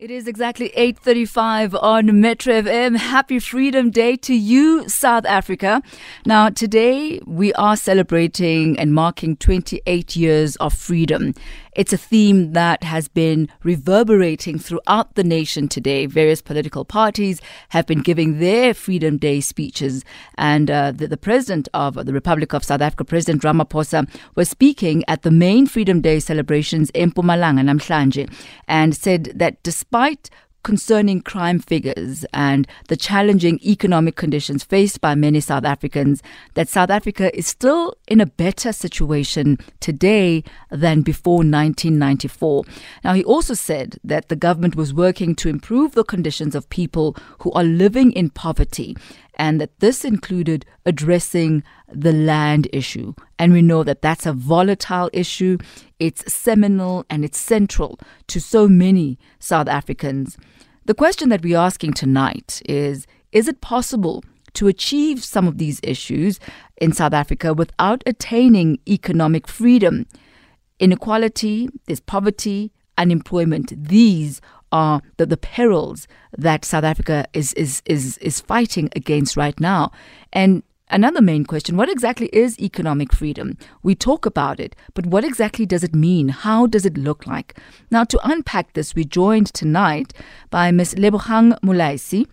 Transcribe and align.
It 0.00 0.10
is 0.10 0.26
exactly 0.26 0.72
8:35 0.76 1.74
on 1.74 2.22
Metro 2.22 2.54
FM. 2.54 2.96
Happy 2.96 3.38
Freedom 3.38 3.90
Day 3.90 4.16
to 4.16 4.34
you, 4.34 4.88
South 4.88 5.26
Africa. 5.26 5.82
Now, 6.24 6.48
today 6.48 7.20
we 7.26 7.52
are 7.52 7.76
celebrating 7.76 8.78
and 8.78 8.94
marking 8.94 9.36
28 9.36 10.16
years 10.16 10.56
of 10.56 10.72
freedom. 10.72 11.34
It's 11.72 11.92
a 11.92 11.96
theme 11.96 12.52
that 12.52 12.82
has 12.82 13.08
been 13.08 13.48
reverberating 13.62 14.58
throughout 14.58 15.14
the 15.14 15.24
nation 15.24 15.68
today. 15.68 16.06
Various 16.06 16.42
political 16.42 16.84
parties 16.84 17.40
have 17.70 17.86
been 17.86 18.00
giving 18.00 18.38
their 18.38 18.74
Freedom 18.74 19.16
Day 19.16 19.40
speeches, 19.40 20.04
and 20.36 20.70
uh, 20.70 20.92
the, 20.92 21.06
the 21.06 21.16
president 21.16 21.68
of 21.74 21.94
the 22.06 22.12
Republic 22.12 22.52
of 22.52 22.64
South 22.64 22.80
Africa, 22.80 23.04
President 23.04 23.42
Ramaphosa, 23.42 24.08
was 24.34 24.48
speaking 24.48 25.04
at 25.08 25.22
the 25.22 25.30
main 25.30 25.66
Freedom 25.66 26.00
Day 26.00 26.20
celebrations 26.20 26.90
in 26.90 27.12
Mpumalanga 27.12 27.62
namhlanje, 27.62 28.32
and 28.68 28.94
said 28.94 29.32
that 29.36 29.62
despite 29.62 29.90
despite 29.90 30.30
concerning 30.62 31.20
crime 31.20 31.58
figures 31.58 32.24
and 32.32 32.66
the 32.88 32.96
challenging 32.96 33.58
economic 33.62 34.16
conditions 34.16 34.64
faced 34.64 35.00
by 35.00 35.14
many 35.14 35.40
South 35.40 35.64
Africans, 35.64 36.22
that 36.54 36.68
South 36.68 36.90
Africa 36.90 37.36
is 37.36 37.46
still 37.46 37.94
in 38.08 38.20
a 38.20 38.26
better 38.26 38.72
situation 38.72 39.58
today 39.80 40.44
than 40.70 41.02
before 41.02 41.38
1994. 41.38 42.64
Now, 43.04 43.14
he 43.14 43.24
also 43.24 43.54
said 43.54 43.98
that 44.04 44.28
the 44.28 44.36
government 44.36 44.76
was 44.76 44.94
working 44.94 45.34
to 45.36 45.48
improve 45.48 45.92
the 45.92 46.04
conditions 46.04 46.54
of 46.54 46.68
people 46.70 47.16
who 47.40 47.50
are 47.52 47.64
living 47.64 48.12
in 48.12 48.30
poverty 48.30 48.96
and 49.34 49.60
that 49.60 49.78
this 49.80 50.04
included 50.04 50.64
addressing 50.86 51.62
the 51.92 52.12
land 52.12 52.68
issue. 52.72 53.14
And 53.38 53.52
we 53.52 53.62
know 53.62 53.82
that 53.84 54.02
that's 54.02 54.26
a 54.26 54.32
volatile 54.32 55.10
issue. 55.12 55.58
It's 55.98 56.32
seminal 56.32 57.04
and 57.10 57.24
it's 57.24 57.38
central 57.38 57.98
to 58.28 58.40
so 58.40 58.68
many 58.68 59.18
South 59.38 59.68
Africans. 59.68 60.36
The 60.86 60.94
question 60.94 61.28
that 61.28 61.42
we're 61.42 61.58
asking 61.58 61.92
tonight 61.94 62.62
is 62.66 63.06
Is 63.32 63.48
it 63.48 63.60
possible 63.60 64.24
to 64.54 64.66
achieve 64.66 65.22
some 65.22 65.46
of 65.46 65.58
these 65.58 65.80
issues 65.82 66.40
in 66.78 66.92
South 66.92 67.12
Africa 67.12 67.54
without 67.54 68.02
attaining 68.06 68.78
economic 68.88 69.46
freedom? 69.46 70.06
Inequality, 70.78 71.68
there's 71.86 72.00
poverty, 72.00 72.72
unemployment. 72.96 73.72
These 73.88 74.40
are 74.72 75.02
the, 75.16 75.26
the 75.26 75.36
perils 75.36 76.06
that 76.36 76.64
South 76.64 76.84
Africa 76.84 77.26
is, 77.32 77.52
is, 77.54 77.82
is, 77.86 78.18
is 78.18 78.40
fighting 78.40 78.88
against 78.94 79.36
right 79.36 79.58
now. 79.60 79.92
And 80.32 80.62
Another 80.92 81.22
main 81.22 81.44
question 81.44 81.76
what 81.76 81.88
exactly 81.88 82.26
is 82.32 82.58
economic 82.58 83.12
freedom? 83.12 83.56
We 83.84 83.94
talk 83.94 84.26
about 84.26 84.58
it, 84.58 84.74
but 84.92 85.06
what 85.06 85.24
exactly 85.24 85.64
does 85.64 85.84
it 85.84 85.94
mean? 85.94 86.30
How 86.30 86.66
does 86.66 86.84
it 86.84 86.98
look 86.98 87.28
like? 87.28 87.56
Now, 87.92 88.02
to 88.02 88.18
unpack 88.24 88.72
this, 88.72 88.92
we're 88.96 89.04
joined 89.04 89.54
tonight 89.54 90.12
by 90.50 90.72
Ms. 90.72 90.96
Lebogang 90.96 91.56
Mulaisi, 91.60 92.26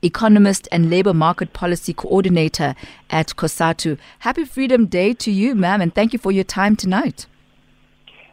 economist 0.00 0.68
and 0.70 0.90
labor 0.90 1.12
market 1.12 1.52
policy 1.52 1.92
coordinator 1.92 2.76
at 3.10 3.34
COSATU. 3.34 3.98
Happy 4.20 4.44
Freedom 4.44 4.86
Day 4.86 5.12
to 5.14 5.32
you, 5.32 5.56
ma'am, 5.56 5.80
and 5.80 5.92
thank 5.92 6.12
you 6.12 6.20
for 6.20 6.30
your 6.30 6.44
time 6.44 6.76
tonight. 6.76 7.26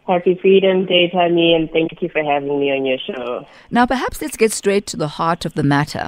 Happy 0.09 0.39
Freedom 0.41 0.87
Day, 0.87 1.07
Tammy, 1.11 1.53
and 1.53 1.69
thank 1.69 2.01
you 2.01 2.09
for 2.09 2.23
having 2.23 2.59
me 2.59 2.71
on 2.71 2.83
your 2.83 2.97
show. 2.97 3.45
Now, 3.69 3.85
perhaps 3.85 4.19
let's 4.19 4.37
get 4.37 4.51
straight 4.51 4.87
to 4.87 4.97
the 4.97 5.07
heart 5.07 5.45
of 5.45 5.53
the 5.53 5.61
matter. 5.61 6.07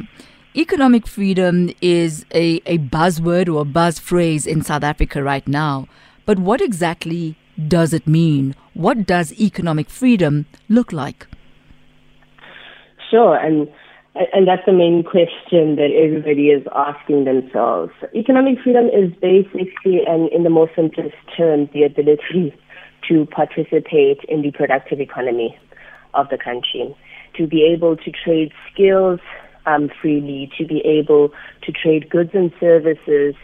Economic 0.55 1.05
freedom 1.05 1.69
is 1.81 2.25
a, 2.33 2.63
a 2.65 2.79
buzzword 2.79 3.47
or 3.47 3.61
a 3.61 3.65
buzz 3.65 3.99
phrase 3.99 4.47
in 4.47 4.63
South 4.63 4.83
Africa 4.83 5.21
right 5.21 5.47
now. 5.47 5.87
But 6.25 6.39
what 6.39 6.61
exactly 6.61 7.37
does 7.67 7.93
it 7.93 8.07
mean? 8.07 8.55
What 8.73 9.05
does 9.05 9.39
economic 9.39 9.87
freedom 9.87 10.47
look 10.67 10.91
like? 10.91 11.27
Sure, 13.11 13.35
and 13.35 13.69
and 14.33 14.47
that's 14.47 14.65
the 14.65 14.73
main 14.73 15.03
question 15.03 15.75
that 15.75 15.91
everybody 15.95 16.47
is 16.47 16.65
asking 16.75 17.25
themselves. 17.25 17.93
Economic 18.15 18.59
freedom 18.63 18.87
is 18.87 19.13
basically, 19.21 20.01
and 20.07 20.27
in 20.29 20.43
the 20.43 20.49
most 20.49 20.71
simplest 20.75 21.15
terms, 21.37 21.69
the 21.71 21.83
ability 21.83 22.53
to 23.07 23.25
participate 23.27 24.19
in 24.27 24.41
the 24.41 24.51
productive 24.51 24.99
economy 24.99 25.57
of 26.13 26.29
the 26.29 26.37
country, 26.37 26.95
to 27.37 27.47
be 27.47 27.63
able 27.63 27.95
to 27.97 28.11
trade 28.11 28.51
skills 28.71 29.19
um, 29.65 29.89
freely, 30.01 30.51
to 30.57 30.65
be 30.65 30.79
able 30.79 31.29
to 31.63 31.71
trade 31.71 32.09
goods 32.09 32.31
and 32.33 32.51
services 32.59 33.35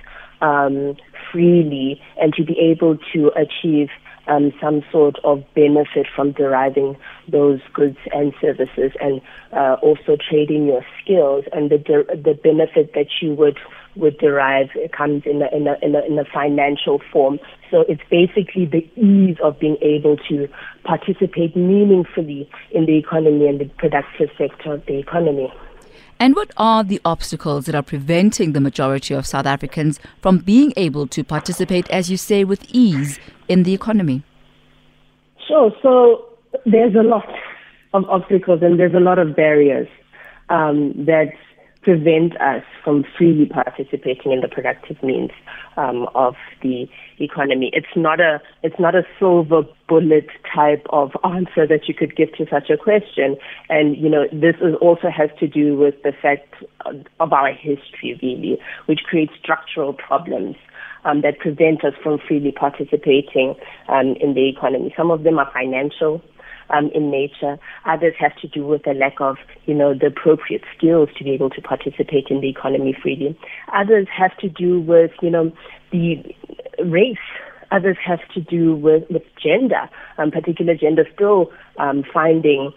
um, 0.41 0.95
freely, 1.31 2.01
and 2.19 2.33
to 2.33 2.43
be 2.43 2.57
able 2.59 2.97
to 3.13 3.31
achieve 3.35 3.89
um, 4.27 4.51
some 4.61 4.83
sort 4.91 5.15
of 5.23 5.43
benefit 5.55 6.05
from 6.13 6.31
deriving 6.33 6.97
those 7.31 7.59
goods 7.73 7.97
and 8.11 8.33
services, 8.41 8.91
and 8.99 9.21
uh, 9.53 9.77
also 9.81 10.17
trading 10.29 10.67
your 10.67 10.85
skills 11.01 11.45
and 11.53 11.69
the 11.69 11.77
the 12.13 12.33
benefit 12.33 12.93
that 12.93 13.07
you 13.21 13.33
would 13.33 13.57
would 13.97 14.17
derive 14.17 14.67
it 14.75 14.91
comes 14.91 15.23
in 15.25 15.41
a, 15.41 15.55
in 15.55 15.67
a, 15.67 15.75
in 15.81 15.95
a, 15.95 16.05
in 16.05 16.19
a 16.19 16.25
financial 16.25 17.01
form. 17.11 17.39
So 17.71 17.83
it's 17.87 18.01
basically 18.09 18.65
the 18.65 18.87
ease 18.95 19.37
of 19.43 19.59
being 19.59 19.77
able 19.81 20.17
to 20.29 20.47
participate 20.83 21.55
meaningfully 21.55 22.49
in 22.71 22.85
the 22.85 22.97
economy 22.97 23.47
and 23.47 23.59
the 23.59 23.65
productive 23.77 24.29
sector 24.37 24.73
of 24.73 24.85
the 24.85 24.99
economy. 24.99 25.51
And 26.19 26.35
what 26.35 26.51
are 26.57 26.83
the 26.83 26.99
obstacles 27.05 27.65
that 27.65 27.75
are 27.75 27.83
preventing 27.83 28.53
the 28.53 28.59
majority 28.59 29.13
of 29.13 29.27
South 29.27 29.45
Africans 29.45 29.99
from 30.21 30.39
being 30.39 30.73
able 30.75 31.07
to 31.07 31.23
participate, 31.23 31.89
as 31.89 32.09
you 32.09 32.17
say, 32.17 32.43
with 32.43 32.65
ease 32.69 33.19
in 33.47 33.63
the 33.63 33.73
economy? 33.73 34.23
Sure. 35.47 35.71
So 35.81 36.25
there's 36.65 36.95
a 36.95 37.03
lot 37.03 37.27
of 37.93 38.05
obstacles 38.09 38.61
and 38.63 38.79
there's 38.79 38.95
a 38.95 38.99
lot 38.99 39.19
of 39.19 39.35
barriers 39.35 39.87
um, 40.49 40.93
that 41.05 41.31
prevent 41.81 42.39
us 42.41 42.63
from 42.83 43.05
freely 43.17 43.45
participating 43.45 44.31
in 44.31 44.41
the 44.41 44.47
productive 44.47 45.01
means 45.01 45.31
um, 45.77 46.07
of 46.15 46.35
the 46.61 46.87
economy. 47.19 47.69
It's 47.73 47.95
not 47.95 48.19
a 48.19 48.41
it's 48.63 48.79
not 48.79 48.95
a 48.95 49.03
silver 49.19 49.63
bullet 49.87 50.27
type 50.53 50.85
of 50.89 51.11
answer 51.23 51.65
that 51.67 51.87
you 51.87 51.93
could 51.93 52.15
give 52.15 52.33
to 52.33 52.45
such 52.49 52.69
a 52.69 52.77
question. 52.77 53.37
And 53.69 53.95
you 53.97 54.09
know, 54.09 54.25
this 54.31 54.55
is 54.61 54.75
also 54.81 55.09
has 55.09 55.29
to 55.39 55.47
do 55.47 55.77
with 55.77 55.95
the 56.03 56.13
fact 56.21 56.55
of 57.19 57.33
our 57.33 57.53
history, 57.53 58.19
really, 58.21 58.59
which 58.85 59.01
creates 59.07 59.33
structural 59.41 59.93
problems. 59.93 60.55
Um, 61.05 61.21
that 61.21 61.39
prevent 61.39 61.85
us 61.85 61.93
from 62.03 62.19
freely 62.27 62.51
participating 62.51 63.55
um, 63.87 64.15
in 64.19 64.33
the 64.33 64.49
economy. 64.49 64.93
Some 64.97 65.09
of 65.09 65.23
them 65.23 65.39
are 65.39 65.49
financial, 65.53 66.21
um, 66.69 66.89
in 66.93 67.11
nature. 67.11 67.57
Others 67.85 68.15
have 68.19 68.35
to 68.41 68.47
do 68.47 68.65
with 68.65 68.83
the 68.83 68.93
lack 68.93 69.19
of, 69.19 69.37
you 69.65 69.73
know, 69.73 69.93
the 69.93 70.07
appropriate 70.07 70.63
skills 70.75 71.09
to 71.17 71.23
be 71.23 71.31
able 71.31 71.49
to 71.51 71.61
participate 71.61 72.27
in 72.29 72.41
the 72.41 72.49
economy 72.49 72.95
freely. 73.01 73.37
Others 73.73 74.07
have 74.15 74.35
to 74.37 74.49
do 74.49 74.79
with, 74.79 75.11
you 75.21 75.29
know, 75.29 75.51
the 75.91 76.23
race 76.83 77.17
others 77.71 77.97
have 78.05 78.19
to 78.33 78.39
do 78.41 78.75
with, 78.75 79.03
with 79.09 79.23
gender, 79.41 79.89
um, 80.17 80.31
particular 80.31 80.75
gender 80.75 81.05
still 81.13 81.51
um, 81.79 82.03
finding 82.13 82.71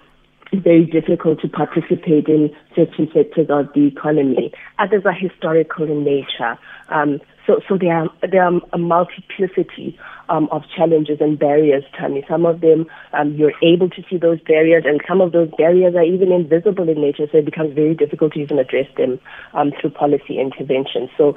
very 0.52 0.84
difficult 0.84 1.40
to 1.40 1.48
participate 1.48 2.26
in 2.26 2.50
certain 2.74 3.08
sectors 3.14 3.46
of 3.50 3.72
the 3.74 3.86
economy. 3.86 4.52
Others 4.78 5.02
are 5.04 5.12
historical 5.12 5.84
in 5.84 6.04
nature. 6.04 6.58
Um, 6.88 7.20
so, 7.46 7.60
so 7.68 7.78
there 7.78 7.96
are, 7.96 8.08
there 8.30 8.44
are 8.44 8.60
a 8.72 8.78
multiplicity 8.78 9.98
um, 10.28 10.48
of 10.52 10.62
challenges 10.76 11.18
and 11.20 11.38
barriers, 11.38 11.84
Tammy. 11.98 12.24
Some 12.28 12.46
of 12.46 12.60
them 12.60 12.86
um, 13.12 13.34
you're 13.34 13.52
able 13.62 13.88
to 13.90 14.02
see 14.08 14.16
those 14.18 14.40
barriers, 14.40 14.84
and 14.86 15.00
some 15.08 15.20
of 15.20 15.32
those 15.32 15.50
barriers 15.56 15.94
are 15.94 16.04
even 16.04 16.32
invisible 16.32 16.88
in 16.88 17.00
nature, 17.00 17.26
so 17.30 17.38
it 17.38 17.44
becomes 17.44 17.74
very 17.74 17.94
difficult 17.94 18.34
to 18.34 18.40
even 18.40 18.58
address 18.58 18.86
them 18.96 19.18
um, 19.54 19.72
through 19.80 19.90
policy 19.90 20.38
intervention. 20.38 21.08
So, 21.16 21.36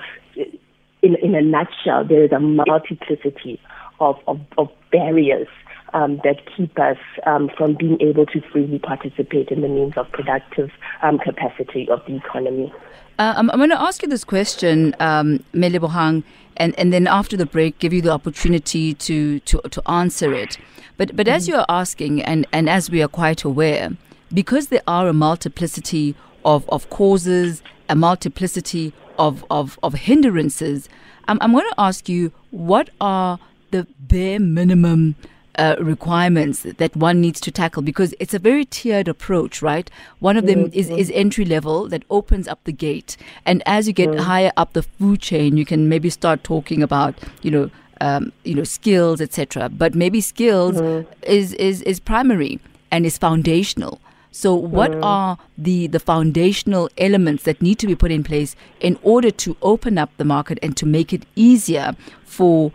in, 1.01 1.15
in 1.21 1.35
a 1.35 1.41
nutshell, 1.41 2.05
there 2.07 2.23
is 2.23 2.31
a 2.31 2.39
multiplicity 2.39 3.59
of, 3.99 4.15
of, 4.27 4.39
of 4.57 4.69
barriers 4.91 5.47
um, 5.93 6.19
that 6.23 6.41
keep 6.55 6.77
us 6.79 6.97
um, 7.25 7.49
from 7.57 7.75
being 7.75 8.01
able 8.01 8.25
to 8.27 8.41
freely 8.51 8.79
participate 8.79 9.49
in 9.49 9.61
the 9.61 9.67
means 9.67 9.93
of 9.97 10.11
productive 10.11 10.71
um, 11.01 11.19
capacity 11.19 11.87
of 11.89 12.01
the 12.07 12.15
economy. 12.15 12.73
Uh, 13.19 13.33
I'm, 13.37 13.51
I'm, 13.51 13.59
going 13.59 13.69
to 13.69 13.79
ask 13.79 14.01
you 14.01 14.07
this 14.07 14.23
question, 14.23 14.95
um, 14.99 15.43
Melebogang, 15.53 16.23
and, 16.57 16.77
and 16.79 16.91
then 16.91 17.07
after 17.07 17.37
the 17.37 17.45
break, 17.45 17.77
give 17.79 17.93
you 17.93 18.01
the 18.01 18.11
opportunity 18.11 18.95
to, 18.95 19.39
to, 19.41 19.61
to 19.69 19.89
answer 19.89 20.33
it. 20.33 20.57
But, 20.97 21.15
but 21.15 21.27
mm-hmm. 21.27 21.35
as 21.35 21.47
you're 21.47 21.65
asking, 21.69 22.23
and, 22.23 22.47
and 22.51 22.69
as 22.69 22.89
we 22.89 23.03
are 23.03 23.07
quite 23.07 23.43
aware, 23.43 23.91
because 24.33 24.67
there 24.67 24.81
are 24.87 25.07
a 25.07 25.13
multiplicity 25.13 26.15
of, 26.43 26.67
of 26.69 26.89
causes, 26.89 27.61
a 27.87 27.95
multiplicity 27.95 28.93
of, 29.19 29.45
of, 29.51 29.77
of 29.83 29.93
hindrances, 29.93 30.89
I'm, 31.27 31.37
I'm 31.41 31.51
going 31.51 31.69
to 31.69 31.79
ask 31.79 32.09
you 32.09 32.31
what 32.49 32.89
are 32.99 33.39
the 33.71 33.87
bare 33.99 34.39
minimum 34.39 35.15
uh, 35.57 35.75
requirements 35.79 36.63
that 36.63 36.95
one 36.95 37.21
needs 37.21 37.39
to 37.41 37.51
tackle 37.51 37.81
because 37.81 38.13
it's 38.19 38.33
a 38.33 38.39
very 38.39 38.65
tiered 38.65 39.07
approach, 39.07 39.61
right? 39.61 39.89
One 40.19 40.37
of 40.37 40.45
them 40.45 40.65
mm-hmm. 40.65 40.79
is, 40.79 40.89
is 40.89 41.11
entry 41.13 41.45
level 41.45 41.87
that 41.89 42.03
opens 42.09 42.47
up 42.47 42.63
the 42.63 42.71
gate. 42.71 43.17
And 43.45 43.61
as 43.65 43.87
you 43.87 43.93
get 43.93 44.09
mm-hmm. 44.09 44.19
higher 44.19 44.51
up 44.57 44.73
the 44.73 44.83
food 44.83 45.21
chain, 45.21 45.57
you 45.57 45.65
can 45.65 45.89
maybe 45.89 46.09
start 46.09 46.43
talking 46.43 46.81
about, 46.81 47.15
you 47.41 47.51
know, 47.51 47.71
um, 48.01 48.31
you 48.43 48.55
know, 48.55 48.63
skills, 48.63 49.21
etc. 49.21 49.69
But 49.69 49.95
maybe 49.95 50.21
skills 50.21 50.75
mm-hmm. 50.75 51.09
is, 51.23 51.53
is, 51.53 51.81
is 51.83 51.99
primary 51.99 52.59
and 52.91 53.05
is 53.05 53.17
foundational. 53.17 53.99
So, 54.35 54.55
what 54.55 54.91
mm. 54.91 55.03
are 55.03 55.37
the, 55.59 55.85
the 55.85 55.99
foundational 55.99 56.89
elements 56.97 57.43
that 57.43 57.61
need 57.61 57.77
to 57.77 57.85
be 57.85 57.95
put 57.95 58.11
in 58.11 58.23
place 58.23 58.55
in 58.79 58.97
order 59.03 59.29
to 59.29 59.55
open 59.61 59.99
up 59.99 60.09
the 60.17 60.25
market 60.25 60.57
and 60.63 60.75
to 60.77 60.87
make 60.87 61.13
it 61.13 61.23
easier 61.35 61.95
for 62.25 62.71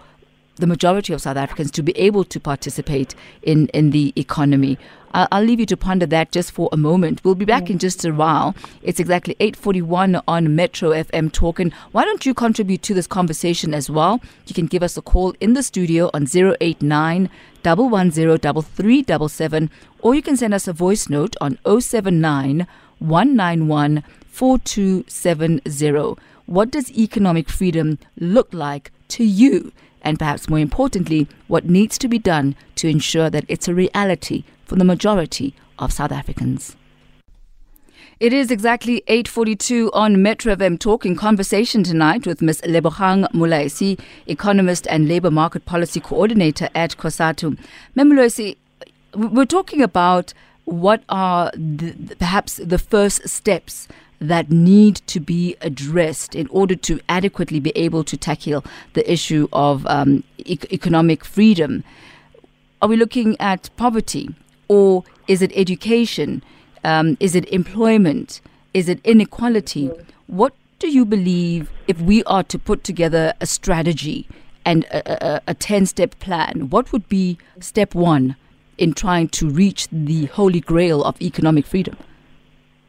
the 0.58 0.66
majority 0.66 1.12
of 1.12 1.22
South 1.22 1.36
Africans 1.36 1.70
to 1.72 1.82
be 1.82 1.96
able 1.98 2.24
to 2.24 2.38
participate 2.38 3.14
in, 3.42 3.68
in 3.68 3.90
the 3.90 4.12
economy. 4.16 4.78
I'll, 5.14 5.28
I'll 5.32 5.44
leave 5.44 5.60
you 5.60 5.66
to 5.66 5.76
ponder 5.76 6.06
that 6.06 6.32
just 6.32 6.52
for 6.52 6.68
a 6.72 6.76
moment. 6.76 7.24
We'll 7.24 7.34
be 7.34 7.44
back 7.44 7.64
mm. 7.64 7.70
in 7.70 7.78
just 7.78 8.04
a 8.04 8.12
while. 8.12 8.54
It's 8.82 9.00
exactly 9.00 9.34
8.41 9.40 10.22
on 10.28 10.54
Metro 10.54 10.90
FM 10.90 11.32
Talking. 11.32 11.72
Why 11.92 12.04
don't 12.04 12.26
you 12.26 12.34
contribute 12.34 12.82
to 12.82 12.94
this 12.94 13.06
conversation 13.06 13.74
as 13.74 13.88
well? 13.88 14.20
You 14.46 14.54
can 14.54 14.66
give 14.66 14.82
us 14.82 14.96
a 14.96 15.02
call 15.02 15.34
in 15.40 15.54
the 15.54 15.62
studio 15.62 16.10
on 16.12 16.26
089 16.32 17.30
110 17.64 19.70
or 20.00 20.14
you 20.14 20.22
can 20.22 20.36
send 20.36 20.54
us 20.54 20.68
a 20.68 20.72
voice 20.72 21.08
note 21.08 21.34
on 21.40 21.58
079 21.64 22.66
191 22.98 24.04
4270. 24.28 26.16
What 26.46 26.70
does 26.70 26.96
economic 26.96 27.48
freedom 27.48 27.98
look 28.18 28.54
like 28.54 28.92
to 29.08 29.24
you? 29.24 29.72
And 30.08 30.18
perhaps 30.18 30.48
more 30.48 30.58
importantly, 30.58 31.28
what 31.48 31.66
needs 31.66 31.98
to 31.98 32.08
be 32.08 32.18
done 32.18 32.56
to 32.76 32.88
ensure 32.88 33.28
that 33.28 33.44
it's 33.46 33.68
a 33.68 33.74
reality 33.74 34.44
for 34.64 34.76
the 34.76 34.84
majority 34.84 35.54
of 35.78 35.92
South 35.92 36.12
Africans. 36.12 36.76
It 38.18 38.32
is 38.32 38.50
exactly 38.50 39.02
8:42 39.06 39.90
on 39.92 40.22
Metro 40.22 40.56
FM 40.56 40.78
talking 40.78 41.14
conversation 41.14 41.84
tonight 41.84 42.26
with 42.26 42.40
Ms. 42.40 42.62
Lebogang 42.64 43.30
Mulaisi, 43.34 44.00
economist 44.26 44.86
and 44.88 45.06
labor 45.06 45.30
market 45.30 45.66
policy 45.66 46.00
coordinator 46.00 46.70
at 46.74 46.96
COSATU. 46.96 47.58
Ms. 47.94 48.06
Mulaisi, 48.06 48.56
we're 49.14 49.44
talking 49.44 49.82
about 49.82 50.32
what 50.64 51.02
are 51.10 51.50
the, 51.52 52.16
perhaps 52.18 52.56
the 52.56 52.78
first 52.78 53.28
steps 53.28 53.88
that 54.20 54.50
need 54.50 54.96
to 55.06 55.20
be 55.20 55.56
addressed 55.60 56.34
in 56.34 56.46
order 56.48 56.74
to 56.74 57.00
adequately 57.08 57.60
be 57.60 57.70
able 57.76 58.04
to 58.04 58.16
tackle 58.16 58.64
the 58.94 59.10
issue 59.10 59.48
of 59.52 59.86
um, 59.86 60.24
e- 60.38 60.58
economic 60.72 61.24
freedom? 61.24 61.84
Are 62.82 62.88
we 62.88 62.96
looking 62.96 63.36
at 63.40 63.70
poverty 63.76 64.34
or 64.68 65.04
is 65.26 65.42
it 65.42 65.52
education? 65.54 66.42
Um, 66.84 67.16
is 67.20 67.34
it 67.34 67.48
employment? 67.52 68.40
Is 68.74 68.88
it 68.88 69.00
inequality? 69.04 69.90
What 70.26 70.54
do 70.78 70.88
you 70.88 71.04
believe 71.04 71.70
if 71.86 72.00
we 72.00 72.22
are 72.24 72.42
to 72.44 72.58
put 72.58 72.84
together 72.84 73.34
a 73.40 73.46
strategy 73.46 74.28
and 74.64 74.84
a 74.90 75.54
10 75.58 75.86
step 75.86 76.18
plan? 76.18 76.68
What 76.70 76.92
would 76.92 77.08
be 77.08 77.38
step 77.60 77.94
one 77.94 78.36
in 78.76 78.92
trying 78.92 79.28
to 79.28 79.48
reach 79.48 79.88
the 79.90 80.26
holy 80.26 80.60
grail 80.60 81.02
of 81.02 81.20
economic 81.20 81.66
freedom? 81.66 81.96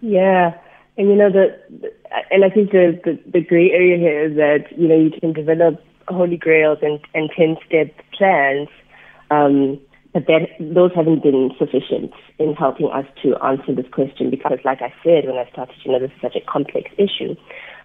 Yeah. 0.02 0.56
And 1.00 1.08
you 1.08 1.16
know 1.16 1.32
the, 1.32 1.48
and 2.30 2.44
I 2.44 2.50
think 2.50 2.72
the, 2.72 3.00
the 3.06 3.18
the 3.32 3.40
gray 3.40 3.72
area 3.72 3.98
here 3.98 4.30
is 4.30 4.36
that 4.36 4.78
you 4.78 4.86
know 4.86 5.00
you 5.00 5.12
can 5.18 5.32
develop 5.32 5.82
holy 6.10 6.36
grails 6.36 6.80
and 6.82 7.00
and 7.14 7.30
ten 7.32 7.56
step 7.66 7.96
plans, 8.12 8.68
um, 9.32 9.80
but 10.14 10.28
that 10.28 10.50
those 10.60 10.92
haven't 10.94 11.24
been 11.24 11.52
sufficient 11.58 12.12
in 12.38 12.54
helping 12.54 12.92
us 12.92 13.06
to 13.24 13.38
answer 13.42 13.74
this 13.74 13.88
question 13.94 14.30
because, 14.30 14.60
like 14.66 14.82
I 14.82 14.94
said 15.02 15.24
when 15.24 15.38
I 15.38 15.50
started, 15.50 15.76
you 15.86 15.92
know 15.94 16.00
this 16.00 16.12
is 16.12 16.22
such 16.22 16.36
a 16.36 16.42
complex 16.52 16.92
issue. 16.98 17.34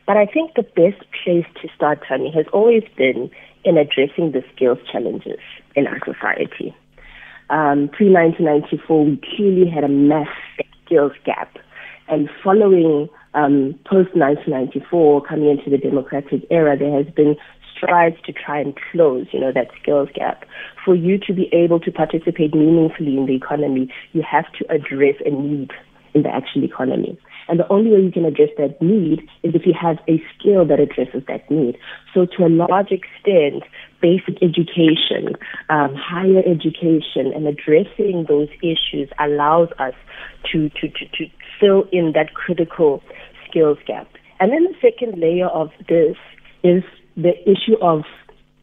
But 0.08 0.16
I 0.16 0.26
think 0.26 0.54
the 0.56 0.64
best 0.64 1.06
place 1.22 1.46
to 1.62 1.68
start, 1.72 2.02
Tony, 2.08 2.32
has 2.34 2.46
always 2.52 2.82
been 2.96 3.30
in 3.62 3.78
addressing 3.78 4.32
the 4.32 4.42
skills 4.52 4.78
challenges 4.90 5.38
in 5.76 5.86
our 5.86 6.00
society. 6.04 6.74
Um, 7.48 7.88
Pre 7.94 8.10
1994, 8.10 9.04
we 9.04 9.22
clearly 9.36 9.70
had 9.70 9.84
a 9.84 9.88
massive 9.88 10.66
skills 10.84 11.12
gap 11.24 11.56
and 12.08 12.28
following 12.42 13.08
um, 13.34 13.74
post 13.84 14.14
1994, 14.14 15.22
coming 15.22 15.50
into 15.50 15.70
the 15.70 15.78
democratic 15.78 16.42
era, 16.50 16.76
there 16.78 16.96
has 16.96 17.12
been 17.14 17.36
strides 17.76 18.16
to 18.24 18.32
try 18.32 18.60
and 18.60 18.74
close, 18.92 19.26
you 19.32 19.40
know, 19.40 19.52
that 19.52 19.68
skills 19.80 20.08
gap. 20.14 20.44
For 20.84 20.94
you 20.94 21.18
to 21.26 21.32
be 21.32 21.48
able 21.52 21.80
to 21.80 21.90
participate 21.90 22.54
meaningfully 22.54 23.16
in 23.16 23.26
the 23.26 23.34
economy, 23.34 23.92
you 24.12 24.22
have 24.22 24.46
to 24.58 24.64
address 24.72 25.16
a 25.24 25.30
need 25.30 25.70
in 26.14 26.22
the 26.22 26.30
actual 26.30 26.64
economy. 26.64 27.18
And 27.48 27.58
the 27.58 27.70
only 27.70 27.90
way 27.90 28.00
you 28.00 28.12
can 28.12 28.24
address 28.24 28.50
that 28.56 28.80
need 28.80 29.20
is 29.42 29.54
if 29.54 29.66
you 29.66 29.74
have 29.78 29.98
a 30.08 30.22
skill 30.32 30.64
that 30.66 30.80
addresses 30.80 31.22
that 31.28 31.50
need. 31.50 31.76
So 32.14 32.26
to 32.36 32.46
a 32.46 32.48
large 32.48 32.90
extent, 32.90 33.64
basic 34.04 34.36
education, 34.42 35.34
um, 35.70 35.94
higher 35.96 36.42
education, 36.44 37.32
and 37.34 37.46
addressing 37.48 38.26
those 38.28 38.50
issues 38.60 39.08
allows 39.18 39.70
us 39.78 39.94
to, 40.52 40.68
to, 40.78 40.88
to, 40.88 41.04
to 41.16 41.24
fill 41.58 41.84
in 41.90 42.12
that 42.12 42.34
critical 42.34 43.02
skills 43.48 43.78
gap. 43.86 44.06
And 44.40 44.52
then 44.52 44.64
the 44.64 44.74
second 44.82 45.18
layer 45.18 45.46
of 45.46 45.70
this 45.88 46.16
is 46.62 46.82
the 47.16 47.32
issue 47.48 47.78
of 47.80 48.02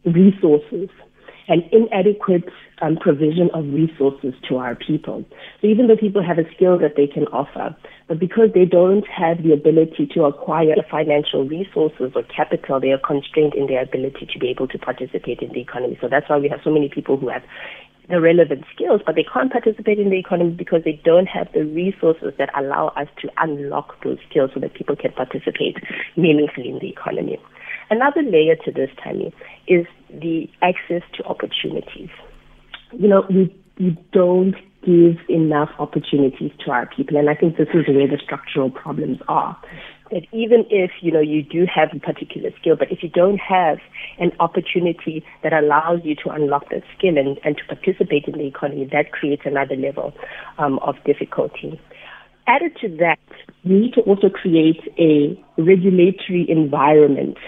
resources 0.04 0.88
and 1.52 1.62
inadequate 1.70 2.48
um, 2.80 2.96
provision 2.96 3.50
of 3.52 3.66
resources 3.74 4.32
to 4.48 4.56
our 4.56 4.74
people. 4.74 5.22
So 5.60 5.66
even 5.66 5.86
though 5.86 6.00
people 6.00 6.24
have 6.24 6.38
a 6.38 6.48
skill 6.56 6.78
that 6.78 6.96
they 6.96 7.06
can 7.06 7.24
offer, 7.26 7.76
but 8.08 8.18
because 8.18 8.48
they 8.54 8.64
don't 8.64 9.06
have 9.06 9.42
the 9.42 9.52
ability 9.52 10.08
to 10.14 10.24
acquire 10.24 10.74
financial 10.90 11.46
resources 11.46 12.12
or 12.16 12.22
capital, 12.22 12.80
they 12.80 12.90
are 12.90 12.98
constrained 12.98 13.52
in 13.52 13.66
their 13.66 13.82
ability 13.82 14.30
to 14.32 14.38
be 14.38 14.48
able 14.48 14.66
to 14.68 14.78
participate 14.78 15.40
in 15.40 15.52
the 15.52 15.60
economy. 15.60 15.98
So 16.00 16.08
that's 16.08 16.30
why 16.30 16.38
we 16.38 16.48
have 16.48 16.60
so 16.64 16.70
many 16.70 16.88
people 16.88 17.18
who 17.18 17.28
have 17.28 17.42
the 18.08 18.18
relevant 18.18 18.64
skills, 18.74 19.02
but 19.04 19.14
they 19.14 19.24
can't 19.24 19.52
participate 19.52 19.98
in 19.98 20.08
the 20.08 20.18
economy 20.18 20.52
because 20.52 20.84
they 20.84 21.00
don't 21.04 21.28
have 21.28 21.48
the 21.52 21.64
resources 21.64 22.32
that 22.38 22.48
allow 22.58 22.88
us 22.96 23.08
to 23.20 23.28
unlock 23.36 24.02
those 24.02 24.18
skills 24.28 24.50
so 24.54 24.60
that 24.60 24.72
people 24.72 24.96
can 24.96 25.12
participate 25.12 25.76
meaningfully 26.16 26.70
in 26.70 26.78
the 26.78 26.88
economy. 26.88 27.38
Another 27.90 28.22
layer 28.22 28.56
to 28.64 28.72
this, 28.72 28.88
Tammy, 29.04 29.34
is 29.68 29.86
the 30.12 30.48
access 30.60 31.02
to 31.14 31.24
opportunities. 31.24 32.10
You 32.92 33.08
know, 33.08 33.24
we, 33.28 33.54
we 33.78 33.98
don't 34.12 34.54
give 34.84 35.16
enough 35.28 35.70
opportunities 35.78 36.50
to 36.64 36.70
our 36.70 36.86
people, 36.86 37.16
and 37.16 37.30
I 37.30 37.34
think 37.34 37.56
this 37.56 37.68
is 37.68 37.86
where 37.88 38.08
the 38.08 38.18
structural 38.22 38.70
problems 38.70 39.18
are 39.28 39.56
that 40.12 40.26
even 40.30 40.64
if 40.70 40.90
you 41.00 41.10
know 41.10 41.20
you 41.20 41.42
do 41.42 41.66
have 41.74 41.88
a 41.94 41.98
particular 41.98 42.50
skill, 42.60 42.76
but 42.76 42.92
if 42.92 43.02
you 43.02 43.08
don't 43.08 43.38
have 43.38 43.78
an 44.18 44.30
opportunity 44.38 45.24
that 45.42 45.52
allows 45.52 46.00
you 46.04 46.14
to 46.14 46.28
unlock 46.30 46.68
that 46.70 46.82
skill 46.96 47.16
and, 47.16 47.38
and 47.44 47.56
to 47.56 47.64
participate 47.74 48.24
in 48.26 48.34
the 48.34 48.46
economy, 48.46 48.88
that 48.92 49.10
creates 49.10 49.42
another 49.44 49.74
level 49.74 50.12
um, 50.58 50.78
of 50.80 50.94
difficulty. 51.04 51.80
Added 52.46 52.76
to 52.82 52.88
that, 52.98 53.18
you 53.62 53.78
need 53.78 53.94
to 53.94 54.00
also 54.02 54.28
create 54.28 54.80
a 54.98 55.42
regulatory 55.56 56.44
environment 56.48 57.38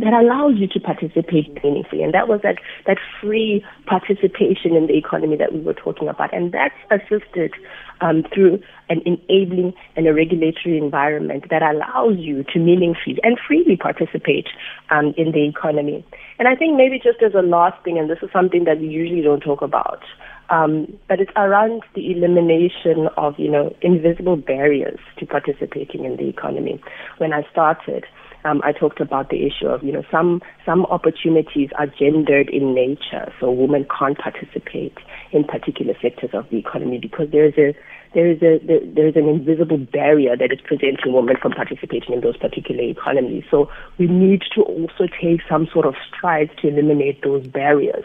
that 0.00 0.12
allows 0.12 0.54
you 0.56 0.66
to 0.68 0.80
participate 0.80 1.62
meaningfully. 1.62 2.02
And 2.02 2.14
that 2.14 2.28
was 2.28 2.40
that, 2.42 2.56
that 2.86 2.98
free 3.20 3.64
participation 3.86 4.76
in 4.76 4.86
the 4.86 4.96
economy 4.96 5.36
that 5.36 5.52
we 5.52 5.60
were 5.60 5.74
talking 5.74 6.08
about. 6.08 6.32
And 6.34 6.52
that's 6.52 6.74
assisted 6.90 7.52
um, 8.00 8.24
through 8.32 8.60
an 8.88 9.02
enabling 9.04 9.74
and 9.96 10.06
a 10.06 10.14
regulatory 10.14 10.78
environment 10.78 11.44
that 11.50 11.62
allows 11.62 12.16
you 12.18 12.44
to 12.52 12.58
meaningfully 12.58 13.18
and 13.22 13.38
freely 13.46 13.76
participate 13.76 14.48
um, 14.90 15.14
in 15.16 15.32
the 15.32 15.46
economy. 15.46 16.04
And 16.38 16.48
I 16.48 16.56
think 16.56 16.76
maybe 16.76 16.98
just 16.98 17.22
as 17.22 17.34
a 17.34 17.42
last 17.42 17.82
thing, 17.84 17.98
and 17.98 18.08
this 18.08 18.18
is 18.22 18.30
something 18.32 18.64
that 18.64 18.80
we 18.80 18.88
usually 18.88 19.22
don't 19.22 19.40
talk 19.40 19.62
about, 19.62 20.02
um, 20.48 20.98
but 21.08 21.20
it's 21.20 21.30
around 21.36 21.82
the 21.94 22.10
elimination 22.10 23.08
of, 23.16 23.38
you 23.38 23.50
know, 23.50 23.74
invisible 23.82 24.36
barriers 24.36 24.98
to 25.18 25.26
participating 25.26 26.04
in 26.04 26.16
the 26.16 26.28
economy. 26.28 26.80
When 27.18 27.32
I 27.32 27.46
started, 27.52 28.04
um, 28.44 28.60
I 28.64 28.72
talked 28.72 29.00
about 29.00 29.28
the 29.28 29.46
issue 29.46 29.66
of, 29.66 29.82
you 29.82 29.92
know, 29.92 30.02
some 30.10 30.40
some 30.64 30.86
opportunities 30.86 31.68
are 31.78 31.86
gendered 31.86 32.48
in 32.48 32.74
nature, 32.74 33.32
so 33.38 33.50
women 33.50 33.86
can't 33.98 34.18
participate 34.18 34.96
in 35.32 35.44
particular 35.44 35.94
sectors 36.00 36.30
of 36.32 36.48
the 36.50 36.58
economy 36.58 36.98
because 36.98 37.28
there 37.32 37.44
is 37.44 37.54
a 37.58 37.74
there 38.14 38.30
is 38.30 38.42
a 38.42 38.58
there 38.94 39.08
is 39.08 39.16
an 39.16 39.28
invisible 39.28 39.78
barrier 39.78 40.36
that 40.36 40.52
is 40.52 40.60
preventing 40.64 41.12
women 41.12 41.36
from 41.40 41.52
participating 41.52 42.14
in 42.14 42.20
those 42.22 42.36
particular 42.36 42.82
economies. 42.82 43.44
So 43.50 43.68
we 43.98 44.06
need 44.06 44.42
to 44.54 44.62
also 44.62 45.06
take 45.20 45.40
some 45.48 45.68
sort 45.72 45.86
of 45.86 45.94
strides 46.08 46.50
to 46.62 46.68
eliminate 46.68 47.22
those 47.22 47.46
barriers 47.46 48.04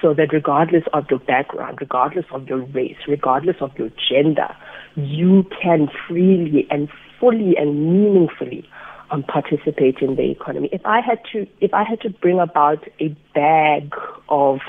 so 0.00 0.14
that 0.14 0.32
regardless 0.32 0.82
of 0.92 1.04
your 1.10 1.20
background, 1.20 1.78
regardless 1.80 2.24
of 2.32 2.48
your 2.48 2.58
race, 2.58 2.96
regardless 3.06 3.56
of 3.60 3.70
your 3.78 3.90
gender, 4.10 4.48
you 4.96 5.44
can 5.62 5.88
freely 6.08 6.66
and 6.70 6.88
fully 7.20 7.54
and 7.56 7.92
meaningfully 7.92 8.68
um, 9.12 9.22
participate 9.22 9.98
in 10.00 10.16
the 10.16 10.30
economy. 10.30 10.68
If 10.72 10.84
I 10.84 11.00
had 11.00 11.20
to, 11.32 11.46
if 11.60 11.72
I 11.74 11.84
had 11.84 12.00
to 12.00 12.10
bring 12.10 12.40
about 12.40 12.88
a 12.98 13.08
bag 13.34 13.94
of 14.28 14.60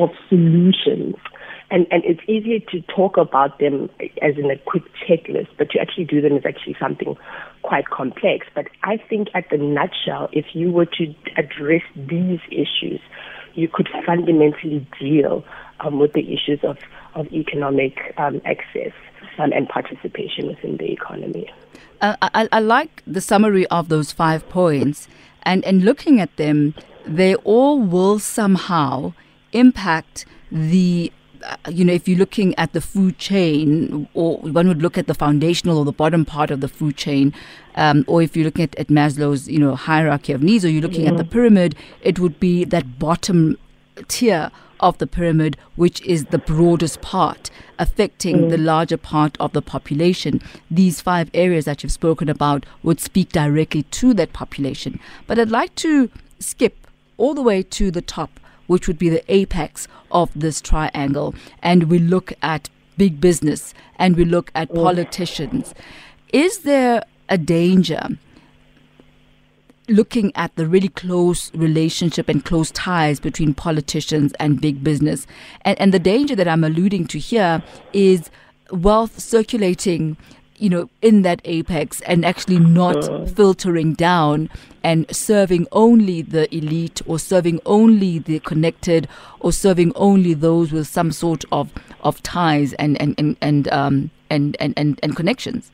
of 0.00 0.10
solutions, 0.28 1.14
and 1.70 1.86
and 1.90 2.04
it's 2.04 2.20
easier 2.28 2.58
to 2.70 2.80
talk 2.94 3.16
about 3.16 3.58
them 3.60 3.88
as 4.20 4.36
in 4.36 4.50
a 4.50 4.58
quick 4.58 4.82
checklist, 5.08 5.48
but 5.56 5.70
to 5.70 5.80
actually 5.80 6.04
do 6.04 6.20
them 6.20 6.36
is 6.36 6.44
actually 6.44 6.76
something 6.80 7.16
quite 7.62 7.88
complex. 7.88 8.46
But 8.54 8.66
I 8.82 8.96
think, 8.96 9.28
at 9.34 9.48
the 9.50 9.58
nutshell, 9.58 10.28
if 10.32 10.46
you 10.54 10.70
were 10.72 10.86
to 10.86 11.14
address 11.36 11.82
these 11.94 12.40
issues, 12.50 13.00
you 13.54 13.68
could 13.68 13.88
fundamentally 14.04 14.86
deal 15.00 15.44
um, 15.80 15.98
with 15.98 16.12
the 16.14 16.32
issues 16.32 16.60
of 16.64 16.78
of 17.14 17.32
economic 17.32 18.14
um, 18.16 18.40
access 18.44 18.92
um, 19.38 19.52
and 19.52 19.68
participation 19.68 20.48
within 20.48 20.76
the 20.76 20.92
economy. 20.92 21.50
Uh, 22.00 22.16
I, 22.20 22.48
I 22.50 22.60
like 22.60 23.02
the 23.06 23.20
summary 23.20 23.66
of 23.68 23.88
those 23.88 24.12
five 24.12 24.48
points, 24.48 25.08
and, 25.44 25.64
and 25.64 25.84
looking 25.84 26.20
at 26.20 26.36
them, 26.36 26.74
they 27.06 27.34
all 27.36 27.80
will 27.80 28.18
somehow 28.18 29.12
impact 29.52 30.24
the 30.50 31.12
uh, 31.44 31.56
you 31.70 31.84
know, 31.84 31.92
if 31.92 32.06
you're 32.06 32.18
looking 32.18 32.54
at 32.56 32.72
the 32.72 32.80
food 32.80 33.18
chain, 33.18 34.08
or 34.14 34.38
one 34.38 34.68
would 34.68 34.80
look 34.80 34.96
at 34.96 35.08
the 35.08 35.14
foundational 35.14 35.78
or 35.78 35.84
the 35.84 35.92
bottom 35.92 36.24
part 36.24 36.52
of 36.52 36.60
the 36.60 36.68
food 36.68 36.96
chain, 36.96 37.34
um, 37.74 38.04
or 38.06 38.22
if 38.22 38.36
you're 38.36 38.44
looking 38.44 38.62
at, 38.62 38.76
at, 38.76 38.88
Maslow's, 38.88 39.48
you 39.48 39.58
know, 39.58 39.74
hierarchy 39.74 40.32
of 40.32 40.42
needs, 40.42 40.64
or 40.64 40.68
you're 40.68 40.82
looking 40.82 41.08
at 41.08 41.16
the 41.16 41.24
pyramid, 41.24 41.74
it 42.00 42.20
would 42.20 42.38
be 42.38 42.64
that 42.64 42.98
bottom 42.98 43.58
tier 44.02 44.50
of 44.80 44.98
the 44.98 45.06
pyramid, 45.06 45.56
which 45.76 46.00
is 46.02 46.26
the 46.26 46.38
broadest 46.38 47.00
part, 47.00 47.50
affecting 47.78 48.36
mm. 48.36 48.50
the 48.50 48.58
larger 48.58 48.96
part 48.96 49.36
of 49.38 49.52
the 49.52 49.62
population. 49.62 50.42
These 50.70 51.00
five 51.00 51.30
areas 51.32 51.64
that 51.66 51.82
you've 51.82 51.92
spoken 51.92 52.28
about 52.28 52.66
would 52.82 53.00
speak 53.00 53.30
directly 53.30 53.84
to 53.84 54.12
that 54.14 54.32
population. 54.32 54.98
But 55.26 55.38
I'd 55.38 55.50
like 55.50 55.74
to 55.76 56.10
skip 56.40 56.86
all 57.16 57.34
the 57.34 57.42
way 57.42 57.62
to 57.62 57.90
the 57.90 58.02
top 58.02 58.40
which 58.66 58.86
would 58.86 58.98
be 58.98 59.08
the 59.08 59.22
apex 59.28 59.86
of 60.10 60.30
this 60.34 60.60
triangle, 60.60 61.34
and 61.62 61.84
we 61.84 61.98
look 61.98 62.32
at 62.42 62.70
big 62.96 63.20
business 63.20 63.74
and 63.96 64.16
we 64.16 64.24
look 64.24 64.50
at 64.54 64.70
mm. 64.70 64.74
politicians. 64.76 65.74
Is 66.32 66.60
there 66.60 67.04
a 67.28 67.36
danger 67.36 68.08
looking 69.88 70.32
at 70.36 70.54
the 70.56 70.66
really 70.66 70.88
close 70.88 71.52
relationship 71.54 72.28
and 72.28 72.44
close 72.44 72.70
ties 72.70 73.20
between 73.20 73.54
politicians 73.54 74.32
and 74.38 74.60
big 74.60 74.82
business? 74.82 75.26
And, 75.62 75.80
and 75.80 75.92
the 75.92 75.98
danger 75.98 76.36
that 76.36 76.48
I'm 76.48 76.64
alluding 76.64 77.06
to 77.08 77.18
here 77.18 77.62
is 77.92 78.30
wealth 78.70 79.18
circulating 79.18 80.16
you 80.62 80.70
know, 80.70 80.88
in 81.02 81.22
that 81.22 81.42
apex 81.44 82.00
and 82.02 82.24
actually 82.24 82.60
not 82.60 82.96
uh. 83.08 83.26
filtering 83.26 83.94
down 83.94 84.48
and 84.84 85.04
serving 85.14 85.66
only 85.72 86.22
the 86.22 86.54
elite 86.54 87.02
or 87.04 87.18
serving 87.18 87.60
only 87.66 88.20
the 88.20 88.38
connected 88.40 89.08
or 89.40 89.52
serving 89.52 89.92
only 89.96 90.34
those 90.34 90.70
with 90.70 90.86
some 90.86 91.10
sort 91.10 91.44
of, 91.50 91.72
of 92.02 92.22
ties 92.22 92.74
and, 92.74 93.00
and, 93.02 93.16
and, 93.18 93.36
and, 93.40 93.72
um, 93.72 94.10
and, 94.30 94.56
and, 94.60 94.72
and, 94.76 95.00
and 95.02 95.16
connections. 95.16 95.72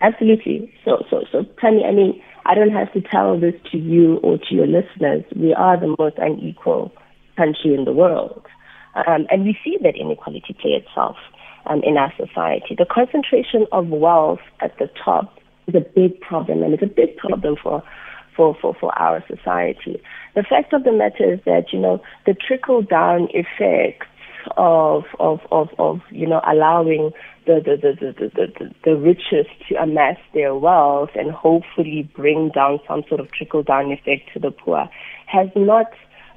Absolutely. 0.00 0.72
So, 0.82 1.04
so, 1.10 1.24
so, 1.30 1.42
Tanya, 1.60 1.86
I 1.86 1.92
mean, 1.92 2.22
I 2.48 2.54
don't 2.54 2.72
have 2.72 2.90
to 2.94 3.02
tell 3.02 3.38
this 3.38 3.52
to 3.72 3.78
you 3.78 4.16
or 4.22 4.38
to 4.38 4.54
your 4.54 4.66
listeners. 4.66 5.22
We 5.36 5.52
are 5.52 5.78
the 5.78 5.94
most 5.98 6.16
unequal 6.16 6.90
country 7.36 7.74
in 7.74 7.84
the 7.84 7.92
world. 7.92 8.46
Um, 8.94 9.26
and 9.30 9.44
we 9.44 9.56
see 9.62 9.76
that 9.82 9.94
inequality 9.94 10.56
play 10.58 10.70
itself 10.70 11.16
um, 11.66 11.82
in 11.84 11.98
our 11.98 12.10
society. 12.16 12.74
The 12.76 12.86
concentration 12.90 13.66
of 13.70 13.88
wealth 13.88 14.40
at 14.60 14.76
the 14.78 14.88
top 15.04 15.38
is 15.66 15.74
a 15.74 15.84
big 15.94 16.18
problem, 16.22 16.62
and 16.62 16.72
it's 16.72 16.82
a 16.82 16.86
big 16.86 17.18
problem 17.18 17.56
for, 17.62 17.82
for, 18.34 18.56
for, 18.60 18.74
for 18.80 18.98
our 18.98 19.22
society. 19.28 20.00
The 20.34 20.42
fact 20.42 20.72
of 20.72 20.84
the 20.84 20.92
matter 20.92 21.34
is 21.34 21.40
that, 21.44 21.66
you 21.70 21.78
know, 21.78 22.00
the 22.24 22.34
trickle 22.34 22.80
down 22.80 23.28
effects 23.34 24.06
of, 24.56 25.04
of, 25.18 25.40
of, 25.50 25.68
of, 25.78 26.00
you 26.10 26.26
know, 26.26 26.40
allowing 26.46 27.10
the, 27.46 27.60
the, 27.64 27.76
the, 27.76 28.12
the, 28.12 28.30
the, 28.34 28.74
the, 28.84 28.96
richest 28.96 29.50
to 29.68 29.74
amass 29.76 30.16
their 30.34 30.54
wealth 30.54 31.10
and 31.14 31.30
hopefully 31.30 32.10
bring 32.14 32.50
down 32.54 32.78
some 32.86 33.02
sort 33.08 33.20
of 33.20 33.30
trickle 33.32 33.62
down 33.62 33.90
effect 33.90 34.30
to 34.34 34.38
the 34.38 34.50
poor 34.50 34.88
has 35.26 35.48
not 35.56 35.86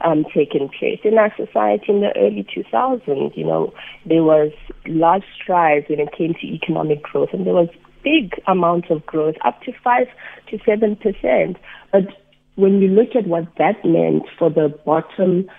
um, 0.04 0.26
taken 0.34 0.70
place 0.70 1.00
in 1.04 1.18
our 1.18 1.34
society 1.36 1.86
in 1.90 2.02
the 2.02 2.12
early 2.18 2.46
2000s. 2.56 3.36
You 3.36 3.46
know, 3.46 3.74
there 4.06 4.24
was 4.24 4.52
large 4.86 5.24
strides 5.42 5.88
when 5.90 6.00
it 6.00 6.10
came 6.18 6.34
to 6.34 6.48
economic 6.48 7.04
growth, 7.04 7.30
and 7.34 7.46
there 7.46 7.54
was 7.54 7.70
big 8.04 8.34
amounts 8.48 8.88
of 8.90 9.06
growth, 9.06 9.36
up 9.46 9.62
to 9.64 9.72
five 9.84 10.08
to 10.50 10.58
seven 10.66 10.96
percent. 10.96 11.58
But 11.92 12.08
when 12.56 12.82
you 12.82 12.88
look 12.88 13.16
at 13.16 13.28
what 13.28 13.48
that 13.58 13.84
meant 13.86 14.24
for 14.38 14.50
the 14.50 14.70
bottom, 14.86 15.50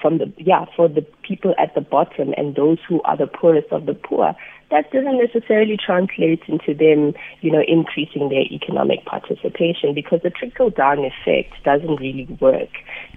from 0.00 0.18
the 0.18 0.32
yeah, 0.36 0.66
for 0.76 0.88
the 0.88 1.04
people 1.22 1.54
at 1.58 1.74
the 1.74 1.80
bottom 1.80 2.34
and 2.36 2.54
those 2.54 2.78
who 2.88 3.00
are 3.02 3.16
the 3.16 3.26
poorest 3.26 3.68
of 3.72 3.86
the 3.86 3.94
poor, 3.94 4.34
that 4.70 4.90
doesn't 4.92 5.18
necessarily 5.18 5.76
translate 5.76 6.42
into 6.48 6.74
them, 6.74 7.14
you 7.40 7.50
know, 7.50 7.62
increasing 7.66 8.28
their 8.28 8.44
economic 8.52 9.04
participation 9.06 9.94
because 9.94 10.20
the 10.22 10.30
trickle 10.30 10.70
down 10.70 10.98
effect 10.98 11.54
doesn't 11.64 11.96
really 11.96 12.26
work 12.40 12.68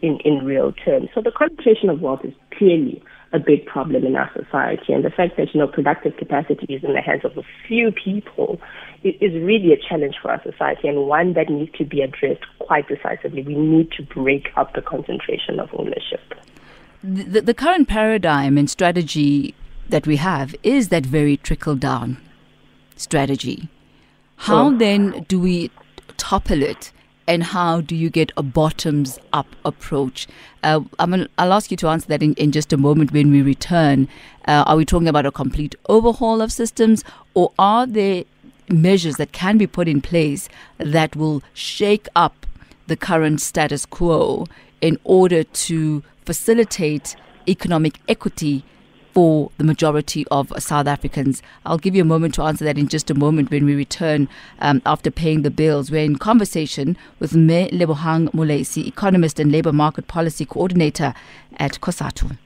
in, 0.02 0.20
in 0.24 0.46
real 0.46 0.72
terms. 0.72 1.10
So 1.14 1.22
the 1.22 1.32
concentration 1.32 1.90
of 1.90 2.00
wealth 2.00 2.22
is 2.24 2.34
clearly 2.58 3.04
a 3.34 3.40
big 3.40 3.66
problem 3.66 4.06
in 4.06 4.16
our 4.16 4.30
society. 4.34 4.94
And 4.94 5.06
the 5.06 5.10
fact 5.10 5.38
that, 5.38 5.54
you 5.54 5.60
know, 5.60 5.68
productive 5.68 6.18
capacity 6.18 6.74
is 6.74 6.84
in 6.84 6.94
the 6.94 7.02
hands 7.02 7.24
of 7.24 7.38
a 7.38 7.44
few 7.68 7.92
people 7.92 8.60
is 9.04 9.34
really 9.34 9.74
a 9.74 9.78
challenge 9.78 10.16
for 10.22 10.32
our 10.32 10.42
society 10.44 10.88
and 10.88 11.08
one 11.08 11.34
that 11.34 11.50
needs 11.50 11.72
to 11.78 11.86
be 11.86 12.02
addressed 12.02 12.46
quite 12.60 12.88
decisively. 12.88 13.42
We 13.42 13.56
need 13.56 13.92
to 13.94 14.04
break 14.04 14.50
up 14.58 14.74
the 14.74 14.82
concentration 14.82 15.60
of 15.60 15.70
ownership. 15.74 16.34
The, 17.04 17.42
the 17.42 17.54
current 17.54 17.88
paradigm 17.88 18.58
and 18.58 18.70
strategy 18.70 19.56
that 19.90 20.06
we 20.06 20.18
have 20.18 20.56
is 20.62 20.90
that 20.90 21.06
very 21.06 21.38
trickle 21.38 21.76
down 21.76 22.18
strategy. 22.96 23.70
How 24.36 24.68
oh. 24.68 24.78
then 24.78 25.26
do 25.28 25.40
we 25.40 25.72
topple 26.18 26.62
it? 26.62 26.92
And 27.28 27.44
how 27.44 27.82
do 27.82 27.96
you 27.96 28.10
get 28.10 28.32
a 28.36 28.44
bottoms 28.44 29.20
up 29.32 29.48
approach? 29.64 30.28
Uh, 30.64 30.82
I'm 31.00 31.12
gonna, 31.12 31.28
I'll 31.38 31.54
ask 31.54 31.72
you 31.72 31.78
to 31.78 31.88
answer 31.88 32.08
that 32.08 32.24
in, 32.24 32.34
in 32.34 32.52
just 32.52 32.74
a 32.74 32.78
moment 32.78 33.14
when 33.14 33.32
we 33.32 33.42
return. 33.42 34.08
Uh, 34.48 34.64
are 34.68 34.76
we 34.76 34.86
talking 34.86 35.08
about 35.08 35.26
a 35.26 35.32
complete 35.32 35.76
overhaul 35.88 36.42
of 36.42 36.52
systems, 36.52 37.04
or 37.34 37.52
are 37.58 37.86
there 37.86 38.24
measures 38.70 39.18
that 39.18 39.32
can 39.32 39.58
be 39.58 39.68
put 39.68 39.88
in 39.88 40.02
place 40.02 40.50
that 40.78 41.16
will 41.16 41.44
shake 41.54 42.08
up 42.16 42.46
the 42.88 42.98
current 42.98 43.40
status 43.40 43.86
quo 43.86 44.48
in 44.82 44.98
order 45.04 45.44
to 45.44 46.04
facilitate 46.26 47.16
economic 47.48 48.00
equity 48.08 48.64
for 49.14 49.52
the 49.58 49.64
majority 49.64 50.26
of 50.32 50.52
South 50.58 50.88
Africans. 50.88 51.42
I'll 51.66 51.78
give 51.78 51.96
you 51.96 52.02
a 52.02 52.06
moment 52.06 52.36
to 52.36 52.44
answer 52.44 52.66
that 52.66 52.78
in 52.78 52.88
just 52.88 53.10
a 53.10 53.14
moment 53.14 53.52
when 53.52 53.66
we 53.66 53.76
return 53.76 54.28
um, 54.60 54.82
after 54.86 55.12
paying 55.12 55.42
the 55.42 55.52
bills. 55.52 55.92
We're 55.92 56.04
in 56.04 56.18
conversation 56.18 56.98
with 57.20 57.36
Me 57.36 57.70
Lebohang 57.72 58.30
Molesi, 58.34 58.88
economist 58.88 59.40
and 59.40 59.52
labor 59.52 59.74
market 59.74 60.08
policy 60.08 60.46
coordinator 60.46 61.14
at 61.58 61.80
COSATU. 61.82 62.38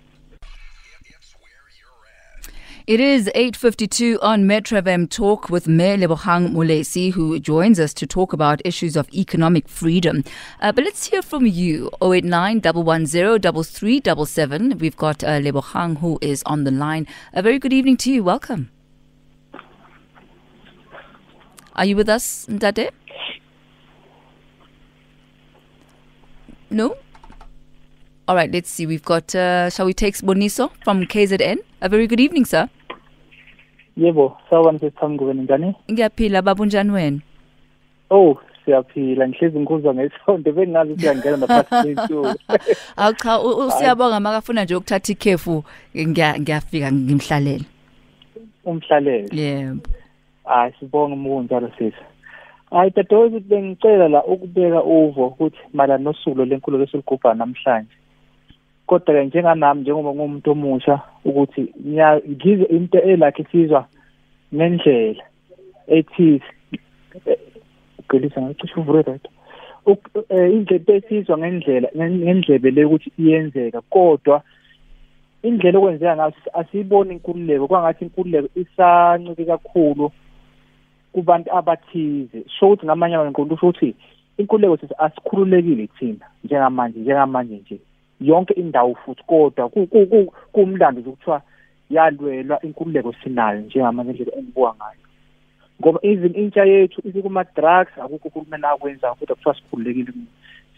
It 2.88 3.00
is 3.00 3.32
8.52 3.34 4.20
on 4.22 4.46
Metro 4.46 4.80
FM 4.80 5.10
Talk 5.10 5.50
with 5.50 5.68
Me 5.68 5.98
Lebohang 5.98 6.54
Molesi, 6.54 7.14
who 7.14 7.40
joins 7.40 7.80
us 7.80 7.96
to 7.96 8.06
talk 8.06 8.32
about 8.32 8.62
issues 8.64 8.96
of 8.96 9.12
economic 9.12 9.68
freedom. 9.68 10.24
Uh, 10.62 10.72
but 10.72 10.84
let's 10.84 11.08
hear 11.08 11.24
from 11.24 11.48
you, 11.48 11.90
089 12.00 12.62
110 12.62 14.78
We've 14.78 14.96
got 14.96 15.24
uh, 15.24 15.40
Lebohang 15.40 15.98
who 15.98 16.20
is 16.22 16.44
on 16.46 16.64
the 16.64 16.70
line. 16.70 17.08
A 17.34 17.42
very 17.42 17.58
good 17.58 17.74
evening 17.74 17.98
to 17.98 18.12
you. 18.12 18.24
Welcome. 18.24 18.70
Are 21.76 21.86
you 21.86 21.96
with 21.96 22.08
us, 22.08 22.46
Ndade? 22.46 22.92
No? 26.70 26.98
All 28.28 28.36
right, 28.36 28.52
let's 28.52 28.72
see. 28.72 28.88
We've 28.88 29.06
got, 29.06 29.36
uh, 29.36 29.70
shall 29.70 29.86
we 29.86 29.94
take 29.94 30.16
Boniso 30.16 30.72
from 30.84 31.04
KZN? 31.04 31.60
A 31.82 31.90
very 31.90 32.08
good 32.08 32.20
evening, 32.20 32.46
sir. 32.46 32.68
Yebo, 33.98 34.38
sawubona 34.50 34.80
sesithambi 34.80 35.24
njani? 35.24 35.76
Ngiyaphila 35.92 36.42
baba 36.42 36.64
unjani 36.64 36.92
wena? 36.92 37.20
Oh, 38.10 38.38
siyaphila 38.66 39.28
ngihlezi 39.28 39.60
ngikuzwa 39.60 39.94
ngesonto 39.94 40.52
bengazi 40.52 40.92
ukuthi 40.92 41.06
uyangena 41.06 41.38
naphansi 41.38 41.96
kwethu. 41.96 42.36
Awu 42.98 43.14
cha 43.14 43.40
usiyabonga 43.40 44.20
makafuna 44.20 44.64
nje 44.64 44.76
ukuthatha 44.76 45.12
ikhefu 45.12 45.64
ngiyafika 45.96 46.92
ngimhlalele. 46.92 47.66
Umhlalele. 48.66 49.28
Yebo. 49.32 49.82
Hayi 50.46 50.74
sibonga 50.80 51.14
umunjalo 51.14 51.72
sisi. 51.78 52.04
Hayi 52.72 52.92
dadewethu 52.96 53.40
bengicela 53.40 54.08
la 54.08 54.24
ukubeka 54.24 54.84
uvo 54.84 55.28
ukuthi 55.28 55.58
mala 55.74 55.98
nosuku 55.98 56.46
lenkulumo 56.46 56.84
lesigubha 56.84 57.34
namhlanje. 57.34 57.96
Kodwa 58.88 59.14
ke 59.16 59.26
njenganami 59.26 59.82
njengoba 59.82 60.14
ngumuntu 60.14 60.52
omusha 60.52 60.96
ukuthi 61.26 61.74
ngize 62.30 62.66
into 62.76 63.00
elakhe 63.02 63.42
isizwa 63.44 63.86
ngendlela 64.56 65.24
ethize 65.88 66.50
ugelisa 68.00 68.42
ngacishe 68.42 68.80
uvule 68.80 69.02
right 69.02 69.28
indlela 70.56 70.94
esizwa 70.98 71.38
ngendlela 71.38 71.88
ngendlebe 71.96 72.72
le 72.72 72.86
ukuthi 72.86 73.12
iyenzeka 73.20 73.82
kodwa 73.82 74.42
indlela 75.46 75.78
okwenzeka 75.80 76.16
ngayo 76.16 76.34
asiyiboni 76.54 77.14
inkululeko. 77.14 77.68
Kwangathi 77.68 78.06
inkululeko 78.06 78.50
isancike 78.56 79.46
kakhulu 79.46 80.12
kubantu 81.14 81.50
abathize. 81.58 82.46
So 82.60 82.66
ukuthi 82.68 82.86
ngamanye 82.86 83.16
amaqondo 83.16 83.56
usho 83.56 83.68
ukuthi 83.68 83.96
inkululeko 84.38 84.78
sithi 84.78 84.96
asikhululekile 84.98 85.88
thina 85.88 86.26
njengamanje 86.44 87.00
njengamanje 87.00 87.56
nje. 87.56 87.80
Yonke 88.22 88.54
indawo 88.54 88.96
futhi 88.96 89.24
kodwa 89.24 89.70
kumlando 90.52 91.02
ukuthiwa 91.02 91.42
yalwelwa 91.90 92.62
inkululeko 92.62 93.14
sinayo 93.24 93.60
njengamanje 93.62 94.12
indlela 94.12 94.38
engibuka 94.38 94.74
ngayo 94.76 95.00
ngoba 95.82 96.00
even 96.04 96.36
intsha 96.36 96.66
yethu 96.66 97.02
isikuma-drugs 97.08 97.98
akukho 97.98 98.28
uhulumeni 98.28 98.66
akwenzayo 98.66 99.16
kodwa 99.16 99.36
kuthiwa 99.36 99.56
sikhululekile 99.56 100.14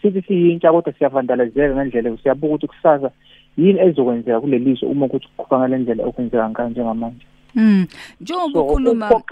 sithi 0.02 0.22
siyintsha 0.22 0.72
kodwa 0.72 0.92
siyavandalizeka 0.92 1.74
ngendlela 1.74 2.18
siyabuka 2.22 2.54
ukuthi 2.54 2.66
kusasa 2.66 3.10
yini 3.56 3.80
ezokwenzeka 3.80 4.40
kuleli 4.40 4.64
lizwe 4.64 4.88
uma 4.88 5.06
ukuthi 5.06 5.28
kuqhubeka 5.28 5.58
ngale 5.58 5.78
ndlela 5.78 6.04
okwenzeka 6.04 6.50
ngayo 6.50 6.68
njengamanje 6.68 7.26
Mm. 7.54 7.86
Njengoba 8.20 8.60
ukhuluma 8.60 9.22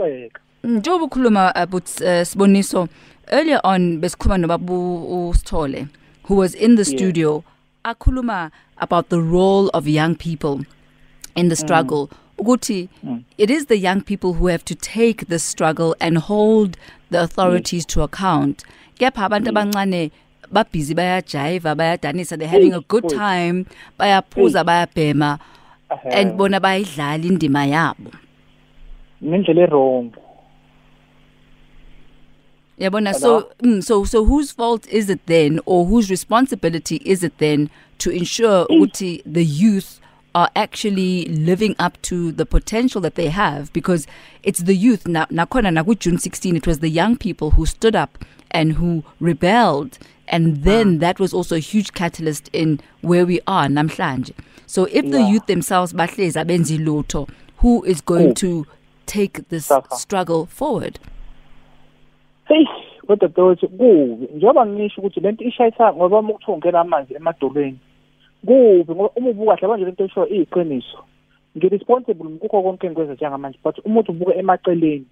Njengoba 0.64 1.04
ukhuluma 1.04 1.54
about 1.54 1.84
uh, 2.00 2.22
Siboniso 2.22 2.88
earlier 3.28 3.60
on 3.64 3.98
besikhuluma 3.98 4.38
nobabu 4.38 5.28
uSithole 5.28 5.86
who 6.28 6.36
was 6.36 6.54
in 6.54 6.76
the 6.76 6.82
yeah. 6.82 6.98
studio 6.98 7.44
akhuluma 7.86 8.50
about 8.76 9.08
the 9.08 9.20
role 9.20 9.68
of 9.68 9.86
young 9.86 10.14
people 10.14 10.64
in 11.34 11.48
the 11.48 11.54
mm. 11.54 11.64
struggle 11.64 12.08
mm. 12.10 12.16
ukuthi 12.38 12.88
mm. 13.04 13.22
it 13.38 13.50
is 13.50 13.66
the 13.66 13.78
young 13.78 14.00
people 14.00 14.32
who 14.32 14.46
have 14.46 14.64
to 14.64 14.74
take 14.74 15.26
the 15.28 15.38
struggle 15.38 15.94
and 16.00 16.18
hold 16.18 16.76
the 17.10 17.18
authorities 17.18 17.84
yes. 17.84 17.86
to 17.86 18.02
account 18.02 18.64
kepha 18.98 19.24
abantu 19.24 19.50
abancane 19.50 20.10
babhizi 20.52 20.94
bayajiva 20.94 21.74
bayadanisa 21.74 22.36
they're 22.36 22.58
having 22.58 22.72
a 22.72 22.80
good 22.88 23.08
time 23.08 23.64
bayaphuza 23.98 24.64
bayabhema 24.64 25.38
and 26.10 26.32
bona 26.32 26.60
bayidlala 26.60 27.24
indima 27.24 27.66
yabo 27.66 28.10
ngendlela 29.24 29.62
errong 29.62 30.10
yabona 32.78 33.14
so 33.14 33.50
mm, 33.62 33.82
so 33.82 34.04
so 34.04 34.24
whose 34.24 34.52
fault 34.52 34.86
is 34.88 35.10
it 35.10 35.20
then 35.26 35.60
or 35.66 35.86
whose 35.86 36.10
responsibility 36.10 36.96
is 37.04 37.22
it 37.22 37.36
then 37.38 37.70
to 37.98 38.10
ensure 38.10 38.66
ukuthi 38.66 39.22
the 39.24 39.44
youth 39.44 40.00
are 40.34 40.50
actually 40.54 41.24
living 41.24 41.74
up 41.78 42.00
to 42.02 42.30
the 42.30 42.44
potential 42.44 43.00
that 43.00 43.14
they 43.14 43.28
have 43.28 43.72
because 43.72 44.06
it's 44.42 44.64
the 44.64 44.74
youth 44.74 45.04
nakhona 45.04 45.72
na, 45.72 45.82
na 45.82 45.94
June 45.94 46.18
16 46.18 46.56
it 46.56 46.66
was 46.66 46.80
the 46.80 46.90
young 46.90 47.16
people 47.16 47.52
who 47.52 47.64
stood 47.64 47.96
up 47.96 48.18
and 48.50 48.74
who 48.74 49.02
rebelled 49.20 49.98
and 50.28 50.64
then 50.64 50.96
ah. 50.96 50.98
that 50.98 51.18
was 51.18 51.32
also 51.32 51.56
a 51.56 51.60
huge 51.60 51.92
catalyst 51.94 52.50
in 52.52 52.80
where 53.00 53.24
we 53.24 53.40
are 53.46 53.68
namhlanje 53.68 54.32
so 54.66 54.84
if 54.84 55.04
yeah. 55.04 55.10
the 55.12 55.22
youth 55.22 55.46
themselves 55.46 55.94
bahlezi 55.94 56.38
abenzi 56.38 56.78
lutho 56.78 57.26
who 57.62 57.82
is 57.84 58.04
going 58.04 58.30
oh. 58.30 58.34
to 58.34 58.66
take 59.06 59.48
this 59.48 59.66
Saka. 59.66 59.96
struggle 59.96 60.46
forward 60.46 60.98
hey 62.48 62.66
kodwa 63.06 63.28
dothi 63.28 63.66
kubi? 63.66 64.28
Njengoba 64.34 64.66
ngisho 64.66 65.00
ukuthi 65.00 65.20
lento 65.20 65.44
ishayisa 65.44 65.92
ngoba 65.92 66.18
uma 66.18 66.32
kuthi 66.32 66.50
ungena 66.50 66.80
amanzi 66.80 67.14
emadolweni 67.14 67.78
kubi? 68.46 68.94
Ngoba 68.94 69.10
uma 69.16 69.30
ubuka 69.30 69.56
kahle 69.56 69.68
manje 69.68 69.84
lento 69.84 70.04
esho 70.04 70.26
iyiqiniso. 70.26 70.98
Ngiresponsible 71.56 72.38
kukho 72.38 72.62
konke 72.62 72.86
engikwenza 72.86 73.14
njengamanje 73.14 73.58
but 73.64 73.78
uma 73.84 74.00
uthi 74.00 74.10
ubuka 74.10 74.34
emaceleni 74.34 75.06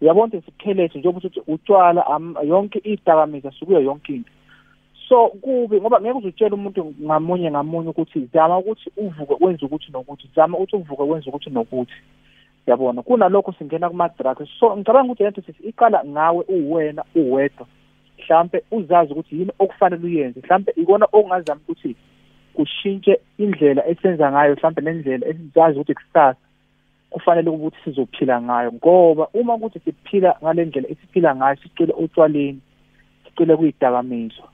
uyabona 0.00 0.26
ukuthi 0.26 0.50
sikhelete 0.50 0.98
njengoba 0.98 1.26
uthi 1.26 1.40
utshwala 1.46 2.04
yonke 2.44 2.78
idakamizwa 2.84 3.52
sikuyo 3.52 3.80
yonke 3.80 4.14
into. 4.14 4.30
So 5.08 5.28
kubi? 5.28 5.80
Ngoba 5.80 6.00
ngeke 6.00 6.18
uzutshela 6.18 6.54
umuntu 6.54 6.94
ngamunye 7.02 7.50
ngamunye 7.50 7.88
ukuthi 7.88 8.28
zama 8.32 8.58
ukuthi 8.58 8.90
uvuke 8.96 9.44
wenze 9.44 9.66
ukuthi 9.66 9.92
nokuthi 9.92 10.28
zama 10.34 10.58
ukuthi 10.58 10.76
uvuke 10.76 11.02
wenze 11.02 11.28
ukuthi 11.30 11.50
nokuthi. 11.50 11.92
Yabona 12.70 13.02
kunalokho 13.02 13.52
singena 13.52 13.88
kuma 13.88 14.08
drugs 14.08 14.48
so 14.60 14.76
ngicabanga 14.76 15.12
ukuthi 15.12 15.42
sithi 15.42 15.68
iqala 15.68 16.04
ngawe 16.04 16.44
uwena 16.48 17.04
uwedwa. 17.14 17.66
Mhlambe 18.18 18.62
uzazi 18.70 19.12
ukuthi 19.12 19.38
yini 19.38 19.52
okufanele 19.58 20.06
uyenze 20.06 20.40
mhlambe 20.40 20.72
ikona 20.76 21.06
ongazama 21.12 21.60
ukuthi 21.64 21.96
kushintshe 22.54 23.20
indlela 23.38 23.86
esenza 23.88 24.32
ngayo 24.32 24.54
mhlambe 24.54 24.82
nendlela 24.82 25.26
esizazi 25.26 25.78
ukuthi 25.78 25.94
kusasa 25.94 26.44
kufanele 27.10 27.50
ukuthi 27.50 27.76
sizophila 27.84 28.42
ngayo. 28.42 28.72
Ngoba 28.72 29.28
uma 29.34 29.54
ukuthi 29.54 29.80
siphila 29.80 30.36
ngale 30.42 30.64
ndlela 30.64 30.88
esiphila 30.88 31.36
ngayo 31.36 31.56
sicile 31.56 31.92
otshwaleni 32.02 32.60
sicile 33.24 33.56
kuyidakamizwa 33.56 34.48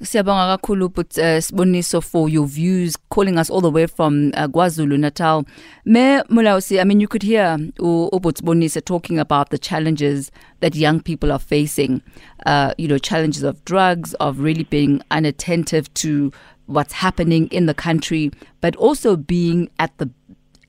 Siyabonga 0.00 0.56
kakhulu 0.56 0.94
but 0.94 1.18
uh, 1.18 1.40
Siboniso 1.40 2.02
for 2.02 2.28
your 2.28 2.46
views 2.46 2.96
calling 3.10 3.36
us 3.36 3.50
all 3.50 3.60
the 3.60 3.70
way 3.70 3.86
from 3.86 4.32
uh, 4.34 4.46
KwaZulu 4.46 4.96
Natal. 4.98 5.44
Me 5.84 6.20
Mulausi, 6.30 6.80
I 6.80 6.84
mean 6.84 7.00
you 7.00 7.08
could 7.08 7.24
hear 7.24 7.56
Ubutsibonisa 7.78 8.84
talking 8.84 9.18
about 9.18 9.50
the 9.50 9.58
challenges 9.58 10.30
that 10.60 10.76
young 10.76 11.00
people 11.00 11.32
are 11.32 11.38
facing. 11.40 12.00
Uh, 12.46 12.74
you 12.78 12.86
know, 12.86 12.98
challenges 12.98 13.42
of 13.42 13.64
drugs, 13.64 14.14
of 14.14 14.38
really 14.38 14.64
being 14.64 15.02
unattentive 15.10 15.92
to 15.94 16.32
what's 16.66 16.92
happening 16.92 17.48
in 17.48 17.66
the 17.66 17.74
country, 17.74 18.30
but 18.60 18.76
also 18.76 19.16
being 19.16 19.68
at 19.80 19.96
the 19.98 20.08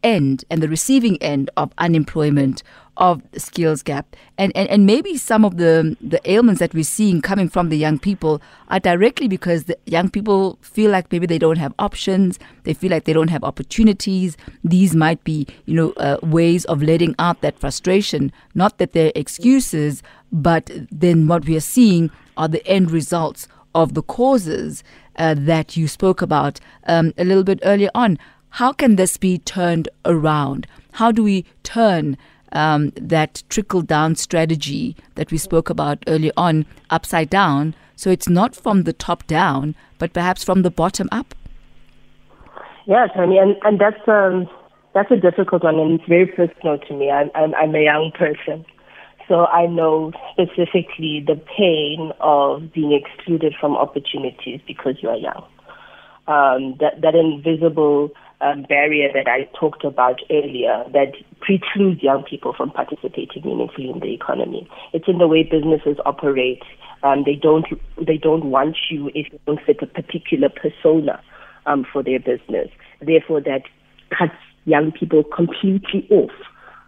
end 0.01 0.45
and 0.49 0.63
the 0.63 0.69
receiving 0.69 1.21
end 1.21 1.49
of 1.57 1.71
unemployment, 1.77 2.63
of 2.99 3.23
skills 3.37 3.81
gap. 3.81 4.15
And, 4.37 4.51
and, 4.55 4.69
and 4.69 4.85
maybe 4.85 5.17
some 5.17 5.45
of 5.45 5.57
the, 5.57 5.97
the 6.01 6.21
ailments 6.29 6.59
that 6.59 6.73
we're 6.73 6.83
seeing 6.83 7.21
coming 7.21 7.49
from 7.49 7.69
the 7.69 7.77
young 7.77 7.97
people 7.97 8.41
are 8.67 8.79
directly 8.79 9.27
because 9.27 9.63
the 9.63 9.77
young 9.85 10.09
people 10.09 10.59
feel 10.61 10.91
like 10.91 11.11
maybe 11.11 11.25
they 11.25 11.39
don't 11.39 11.57
have 11.57 11.73
options, 11.79 12.37
they 12.65 12.73
feel 12.73 12.91
like 12.91 13.05
they 13.05 13.13
don't 13.13 13.29
have 13.29 13.43
opportunities. 13.43 14.37
These 14.63 14.95
might 14.95 15.23
be, 15.23 15.47
you 15.65 15.75
know, 15.75 15.91
uh, 15.93 16.17
ways 16.21 16.65
of 16.65 16.83
letting 16.83 17.15
out 17.17 17.41
that 17.41 17.57
frustration. 17.57 18.31
Not 18.53 18.77
that 18.77 18.91
they're 18.91 19.13
excuses, 19.15 20.03
but 20.31 20.69
then 20.91 21.27
what 21.27 21.45
we 21.45 21.55
are 21.55 21.61
seeing 21.61 22.11
are 22.37 22.49
the 22.49 22.65
end 22.67 22.91
results 22.91 23.47
of 23.73 23.93
the 23.93 24.03
causes 24.03 24.83
uh, 25.15 25.35
that 25.37 25.77
you 25.77 25.87
spoke 25.87 26.21
about 26.21 26.59
um, 26.87 27.13
a 27.17 27.23
little 27.23 27.43
bit 27.43 27.59
earlier 27.63 27.89
on. 27.95 28.19
How 28.53 28.73
can 28.73 28.95
this 28.97 29.15
be 29.15 29.37
turned 29.37 29.87
around? 30.05 30.67
How 30.93 31.11
do 31.11 31.23
we 31.23 31.45
turn 31.63 32.17
um, 32.51 32.91
that 32.95 33.43
trickle 33.49 33.81
down 33.81 34.15
strategy 34.15 34.95
that 35.15 35.31
we 35.31 35.37
spoke 35.37 35.69
about 35.69 36.03
early 36.07 36.31
on 36.35 36.65
upside 36.89 37.29
down 37.29 37.75
so 37.99 38.09
it's 38.09 38.29
not 38.29 38.55
from 38.55 38.83
the 38.83 38.93
top 38.93 39.27
down, 39.27 39.75
but 39.97 40.13
perhaps 40.13 40.41
from 40.41 40.61
the 40.61 40.71
bottom 40.71 41.09
up? 41.11 41.35
Yeah, 42.85 43.07
Tony, 43.13 43.37
and, 43.37 43.57
and 43.65 43.77
that's 43.77 44.07
um, 44.07 44.47
that's 44.93 45.11
a 45.11 45.17
difficult 45.17 45.65
one, 45.65 45.77
and 45.77 45.99
it's 45.99 46.07
very 46.07 46.25
personal 46.25 46.77
to 46.77 46.93
me. 46.93 47.11
I'm, 47.11 47.29
I'm, 47.35 47.53
I'm 47.55 47.75
a 47.75 47.83
young 47.83 48.13
person, 48.17 48.65
so 49.27 49.47
I 49.47 49.65
know 49.65 50.13
specifically 50.31 51.25
the 51.27 51.35
pain 51.57 52.13
of 52.21 52.71
being 52.71 52.93
excluded 52.93 53.53
from 53.59 53.75
opportunities 53.75 54.61
because 54.65 54.95
you 55.01 55.09
are 55.09 55.17
young. 55.17 55.43
Um, 56.29 56.77
that 56.79 57.01
that 57.01 57.15
invisible 57.15 58.11
um, 58.41 58.63
barrier 58.63 59.09
that 59.13 59.27
I 59.27 59.49
talked 59.59 59.83
about 59.83 60.19
earlier 60.29 60.85
that 60.93 61.13
precludes 61.41 62.01
young 62.01 62.23
people 62.23 62.53
from 62.53 62.71
participating 62.71 63.43
meaningfully 63.43 63.89
in 63.89 63.99
the 63.99 64.13
economy. 64.13 64.69
It's 64.93 65.07
in 65.07 65.17
the 65.17 65.27
way 65.27 65.43
businesses 65.43 65.97
operate. 66.05 66.63
Um, 67.03 67.23
they 67.25 67.35
don't 67.35 67.65
they 67.97 68.17
don't 68.17 68.45
want 68.45 68.77
you 68.89 69.07
if 69.09 69.31
you 69.31 69.39
don't 69.45 69.59
fit 69.65 69.81
a 69.81 69.87
particular 69.87 70.49
persona 70.49 71.21
um, 71.65 71.85
for 71.91 72.03
their 72.03 72.19
business. 72.19 72.69
Therefore, 73.01 73.41
that 73.41 73.63
cuts 74.17 74.35
young 74.65 74.91
people 74.91 75.23
completely 75.23 76.07
off 76.09 76.31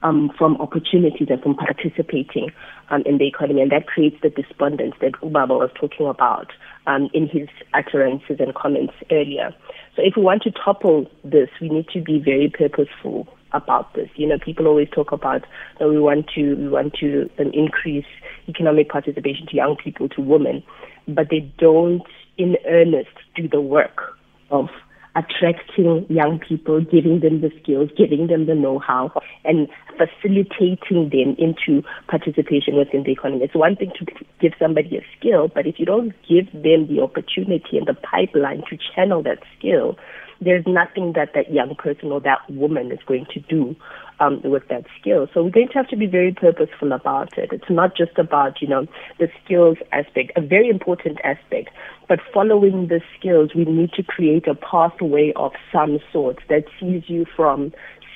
um, 0.03 0.31
from 0.37 0.57
opportunities 0.57 1.27
and 1.29 1.41
from 1.41 1.55
participating 1.55 2.51
um, 2.89 3.03
in 3.05 3.17
the 3.17 3.27
economy. 3.27 3.61
And 3.61 3.71
that 3.71 3.87
creates 3.87 4.17
the 4.21 4.29
despondence 4.29 4.95
that 5.01 5.13
Ubaba 5.21 5.59
was 5.59 5.69
talking 5.79 6.07
about 6.07 6.47
um, 6.87 7.09
in 7.13 7.27
his 7.27 7.47
utterances 7.73 8.37
and 8.39 8.53
comments 8.55 8.93
earlier. 9.11 9.53
So 9.95 10.01
if 10.03 10.13
we 10.15 10.23
want 10.23 10.43
to 10.43 10.51
topple 10.51 11.09
this, 11.23 11.49
we 11.59 11.69
need 11.69 11.87
to 11.89 12.01
be 12.01 12.19
very 12.19 12.49
purposeful 12.49 13.27
about 13.53 13.93
this. 13.93 14.09
You 14.15 14.27
know, 14.27 14.37
people 14.39 14.67
always 14.67 14.89
talk 14.89 15.11
about 15.11 15.45
that 15.79 15.89
we 15.89 15.99
want 15.99 16.27
to 16.35 16.55
we 16.55 16.69
want 16.69 16.93
to 17.01 17.29
um, 17.39 17.51
increase 17.53 18.05
economic 18.47 18.89
participation 18.89 19.47
to 19.47 19.55
young 19.55 19.75
people, 19.75 20.07
to 20.09 20.21
women, 20.21 20.63
but 21.07 21.29
they 21.29 21.51
don't 21.57 22.03
in 22.37 22.55
earnest 22.65 23.09
do 23.35 23.47
the 23.47 23.61
work 23.61 24.17
of 24.49 24.69
attracting 25.15 26.05
young 26.09 26.39
people, 26.39 26.81
giving 26.81 27.19
them 27.19 27.41
the 27.41 27.51
skills, 27.61 27.89
giving 27.97 28.27
them 28.27 28.45
the 28.45 28.55
know-how, 28.55 29.11
and 29.43 29.67
facilitating 29.97 31.09
them 31.09 31.35
into 31.37 31.83
participation 32.07 32.77
within 32.77 33.03
the 33.03 33.11
economy. 33.11 33.43
It's 33.43 33.55
one 33.55 33.75
thing 33.75 33.91
to 33.99 34.05
give 34.39 34.53
somebody 34.57 34.97
a 34.97 35.01
skill, 35.17 35.49
but 35.53 35.67
if 35.67 35.79
you 35.79 35.85
don't 35.85 36.13
give 36.27 36.51
them 36.53 36.87
the 36.87 37.01
opportunity 37.01 37.77
and 37.77 37.87
the 37.87 37.93
pipeline 37.93 38.63
to 38.69 38.77
channel 38.95 39.21
that 39.23 39.39
skill, 39.57 39.97
there's 40.39 40.65
nothing 40.65 41.13
that 41.13 41.29
that 41.35 41.53
young 41.53 41.75
person 41.75 42.11
or 42.11 42.19
that 42.21 42.39
woman 42.49 42.91
is 42.91 42.99
going 43.05 43.27
to 43.33 43.39
do 43.41 43.75
um, 44.21 44.39
with 44.43 44.67
that 44.69 44.85
skill. 44.99 45.27
So 45.33 45.43
we're 45.43 45.49
going 45.49 45.67
to 45.69 45.73
have 45.73 45.89
to 45.89 45.97
be 45.97 46.05
very 46.05 46.31
purposeful 46.31 46.91
about 46.93 47.37
it. 47.37 47.49
It's 47.51 47.69
not 47.69 47.97
just 47.97 48.17
about, 48.17 48.61
you 48.61 48.67
know, 48.67 48.85
the 49.19 49.27
skills 49.43 49.77
aspect, 49.91 50.31
a 50.37 50.41
very 50.41 50.69
important 50.69 51.17
aspect, 51.23 51.71
but 52.07 52.19
following 52.33 52.87
the 52.87 53.01
skills, 53.17 53.49
we 53.55 53.65
need 53.65 53.91
to 53.93 54.03
create 54.03 54.47
a 54.47 54.55
pathway 54.55 55.33
of 55.35 55.53
some 55.71 55.99
sort 56.13 56.37
that 56.49 56.65
sees 56.79 57.03
you 57.07 57.25
from 57.35 57.73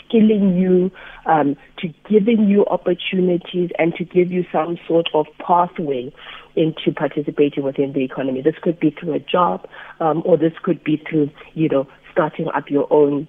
skilling 0.08 0.56
you, 0.56 0.92
um, 1.26 1.56
to 1.80 1.88
giving 2.08 2.48
you 2.48 2.64
opportunities, 2.68 3.72
and 3.80 3.96
to 3.96 4.06
give 4.06 4.32
you 4.32 4.46
some 4.52 4.78
sort 4.88 5.10
of 5.16 5.26
pathway 5.40 6.14
into 6.56 6.92
participating 6.96 7.64
within 7.64 7.94
the 7.94 8.04
economy. 8.04 8.42
This 8.42 8.56
could 8.62 8.80
be 8.80 8.92
through 8.92 9.16
a 9.16 9.20
job, 9.20 9.68
um, 10.00 10.22
or 10.24 10.38
this 10.38 10.54
could 10.62 10.84
be 10.84 11.04
through, 11.10 11.32
you 11.56 11.68
know, 11.68 11.88
starting 12.12 12.48
up 12.54 12.70
your 12.70 12.88
own 12.94 13.28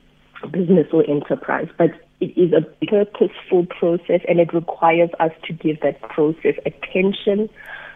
business 0.53 0.87
or 0.93 1.09
enterprise. 1.09 1.69
But 1.79 1.91
it 2.21 2.37
is 2.37 2.53
a 2.53 2.63
purposeful 2.87 3.67
process 3.67 4.21
and 4.29 4.41
it 4.41 4.53
requires 4.55 5.11
us 5.21 5.33
to 5.45 5.53
give 5.53 5.81
that 5.81 6.01
process 6.03 6.55
attention, 6.65 7.51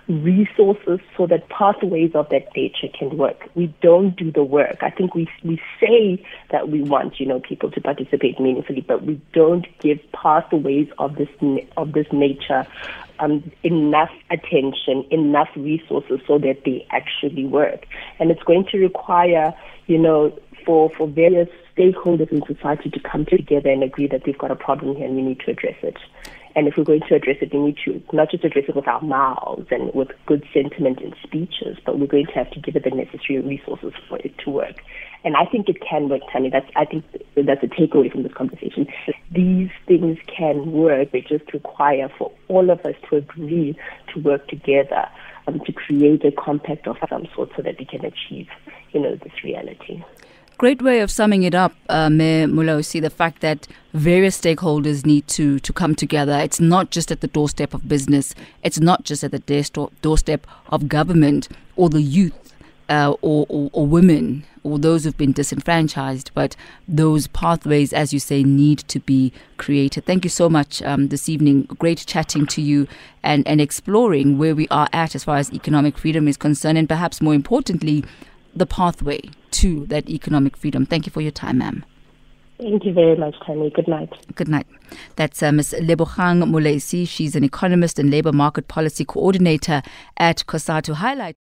resources 0.08 0.98
so 1.16 1.26
that 1.26 1.48
pathways 1.48 2.10
of 2.14 2.28
that 2.30 2.48
nature 2.56 2.88
can 2.98 3.16
work. 3.16 3.48
We 3.54 3.72
don't 3.80 4.16
do 4.16 4.32
the 4.32 4.42
work. 4.42 4.78
I 4.82 4.90
think 4.90 5.14
we 5.14 5.28
we 5.44 5.60
say 5.80 6.24
that 6.50 6.68
we 6.68 6.82
want, 6.82 7.20
you 7.20 7.26
know, 7.26 7.40
people 7.40 7.70
to 7.70 7.80
participate 7.80 8.40
meaningfully, 8.40 8.80
but 8.80 9.04
we 9.04 9.20
don't 9.32 9.66
give 9.80 9.98
pathways 10.12 10.88
of 10.98 11.16
this 11.16 11.28
of 11.76 11.92
this 11.92 12.06
nature 12.12 12.66
um, 13.20 13.50
enough 13.62 14.10
attention, 14.30 15.04
enough 15.10 15.48
resources 15.54 16.20
so 16.26 16.38
that 16.38 16.64
they 16.64 16.86
actually 16.90 17.46
work. 17.46 17.86
And 18.18 18.30
it's 18.30 18.42
going 18.42 18.66
to 18.72 18.78
require, 18.78 19.54
you 19.86 19.98
know, 19.98 20.36
for, 20.64 20.90
for 20.96 21.06
various 21.06 21.48
stakeholders 21.80 22.30
in 22.30 22.42
society 22.46 22.90
to 22.90 23.00
come 23.00 23.24
together 23.24 23.70
and 23.70 23.82
agree 23.82 24.06
that 24.06 24.26
we've 24.26 24.38
got 24.38 24.50
a 24.50 24.56
problem 24.56 24.96
here 24.96 25.06
and 25.06 25.16
we 25.16 25.22
need 25.22 25.40
to 25.40 25.50
address 25.50 25.76
it. 25.82 25.96
And 26.56 26.66
if 26.66 26.74
we're 26.76 26.84
going 26.84 27.02
to 27.08 27.14
address 27.14 27.36
it, 27.40 27.54
we 27.54 27.60
need 27.60 27.78
to 27.84 28.02
not 28.12 28.30
just 28.30 28.44
address 28.44 28.64
it 28.68 28.74
with 28.74 28.88
our 28.88 29.00
mouths 29.00 29.68
and 29.70 29.94
with 29.94 30.08
good 30.26 30.44
sentiment 30.52 30.98
and 31.00 31.14
speeches, 31.22 31.78
but 31.86 31.98
we're 31.98 32.08
going 32.08 32.26
to 32.26 32.32
have 32.32 32.50
to 32.50 32.60
give 32.60 32.74
it 32.74 32.84
the 32.84 32.90
necessary 32.90 33.40
resources 33.40 33.92
for 34.08 34.18
it 34.18 34.36
to 34.38 34.50
work. 34.50 34.82
And 35.22 35.36
I 35.36 35.44
think 35.44 35.68
it 35.68 35.76
can 35.80 36.08
work, 36.08 36.22
Tammy. 36.32 36.50
That's 36.50 36.68
I 36.74 36.86
think 36.86 37.04
that's 37.36 37.62
a 37.62 37.68
takeaway 37.68 38.10
from 38.10 38.24
this 38.24 38.32
conversation. 38.32 38.88
These 39.30 39.70
things 39.86 40.18
can 40.26 40.72
work. 40.72 41.12
They 41.12 41.20
just 41.20 41.52
require 41.52 42.10
for 42.18 42.32
all 42.48 42.70
of 42.70 42.80
us 42.80 42.94
to 43.10 43.16
agree 43.16 43.78
to 44.12 44.20
work 44.20 44.48
together 44.48 45.06
um, 45.46 45.60
to 45.60 45.72
create 45.72 46.24
a 46.24 46.32
compact 46.32 46.88
of 46.88 46.96
some 47.08 47.28
sort 47.34 47.50
so 47.54 47.62
that 47.62 47.78
we 47.78 47.84
can 47.84 48.04
achieve, 48.04 48.48
you 48.92 49.00
know, 49.00 49.14
this 49.14 49.44
reality. 49.44 50.02
Great 50.60 50.82
way 50.82 51.00
of 51.00 51.10
summing 51.10 51.42
it 51.42 51.54
up, 51.54 51.72
uh, 51.88 52.10
Mayor 52.10 52.46
Mulosi, 52.46 53.00
the 53.00 53.08
fact 53.08 53.40
that 53.40 53.66
various 53.94 54.38
stakeholders 54.38 55.06
need 55.06 55.26
to, 55.26 55.58
to 55.58 55.72
come 55.72 55.94
together. 55.94 56.38
It's 56.38 56.60
not 56.60 56.90
just 56.90 57.10
at 57.10 57.22
the 57.22 57.28
doorstep 57.28 57.72
of 57.72 57.88
business, 57.88 58.34
it's 58.62 58.78
not 58.78 59.04
just 59.04 59.24
at 59.24 59.30
the 59.30 59.90
doorstep 60.02 60.46
of 60.68 60.86
government 60.86 61.48
or 61.76 61.88
the 61.88 62.02
youth 62.02 62.54
uh, 62.90 63.14
or, 63.22 63.46
or, 63.48 63.70
or 63.72 63.86
women 63.86 64.44
or 64.62 64.78
those 64.78 65.04
who've 65.04 65.16
been 65.16 65.32
disenfranchised, 65.32 66.30
but 66.34 66.56
those 66.86 67.26
pathways, 67.28 67.94
as 67.94 68.12
you 68.12 68.20
say, 68.20 68.42
need 68.42 68.80
to 68.80 69.00
be 69.00 69.32
created. 69.56 70.04
Thank 70.04 70.26
you 70.26 70.30
so 70.30 70.50
much 70.50 70.82
um, 70.82 71.08
this 71.08 71.26
evening. 71.26 71.62
Great 71.78 72.04
chatting 72.06 72.46
to 72.48 72.60
you 72.60 72.86
and, 73.22 73.48
and 73.48 73.62
exploring 73.62 74.36
where 74.36 74.54
we 74.54 74.68
are 74.68 74.90
at 74.92 75.14
as 75.14 75.24
far 75.24 75.38
as 75.38 75.54
economic 75.54 75.96
freedom 75.96 76.28
is 76.28 76.36
concerned, 76.36 76.76
and 76.76 76.86
perhaps 76.86 77.22
more 77.22 77.32
importantly, 77.32 78.04
the 78.54 78.66
pathway 78.66 79.22
to 79.52 79.86
that 79.86 80.08
economic 80.08 80.56
freedom. 80.56 80.86
Thank 80.86 81.06
you 81.06 81.12
for 81.12 81.20
your 81.20 81.32
time, 81.32 81.58
ma'am. 81.58 81.84
Thank 82.60 82.84
you 82.84 82.92
very 82.92 83.16
much, 83.16 83.34
Tammy. 83.46 83.70
Good 83.70 83.88
night. 83.88 84.12
Good 84.34 84.48
night. 84.48 84.66
That's 85.16 85.42
uh, 85.42 85.50
Ms. 85.50 85.74
Lebohang 85.80 86.42
Molesi. 86.44 87.08
She's 87.08 87.34
an 87.34 87.42
economist 87.42 87.98
and 87.98 88.10
labor 88.10 88.32
market 88.32 88.68
policy 88.68 89.06
coordinator 89.06 89.80
at 90.18 90.44
COSATU 90.46 90.94
Highlight. 90.94 91.38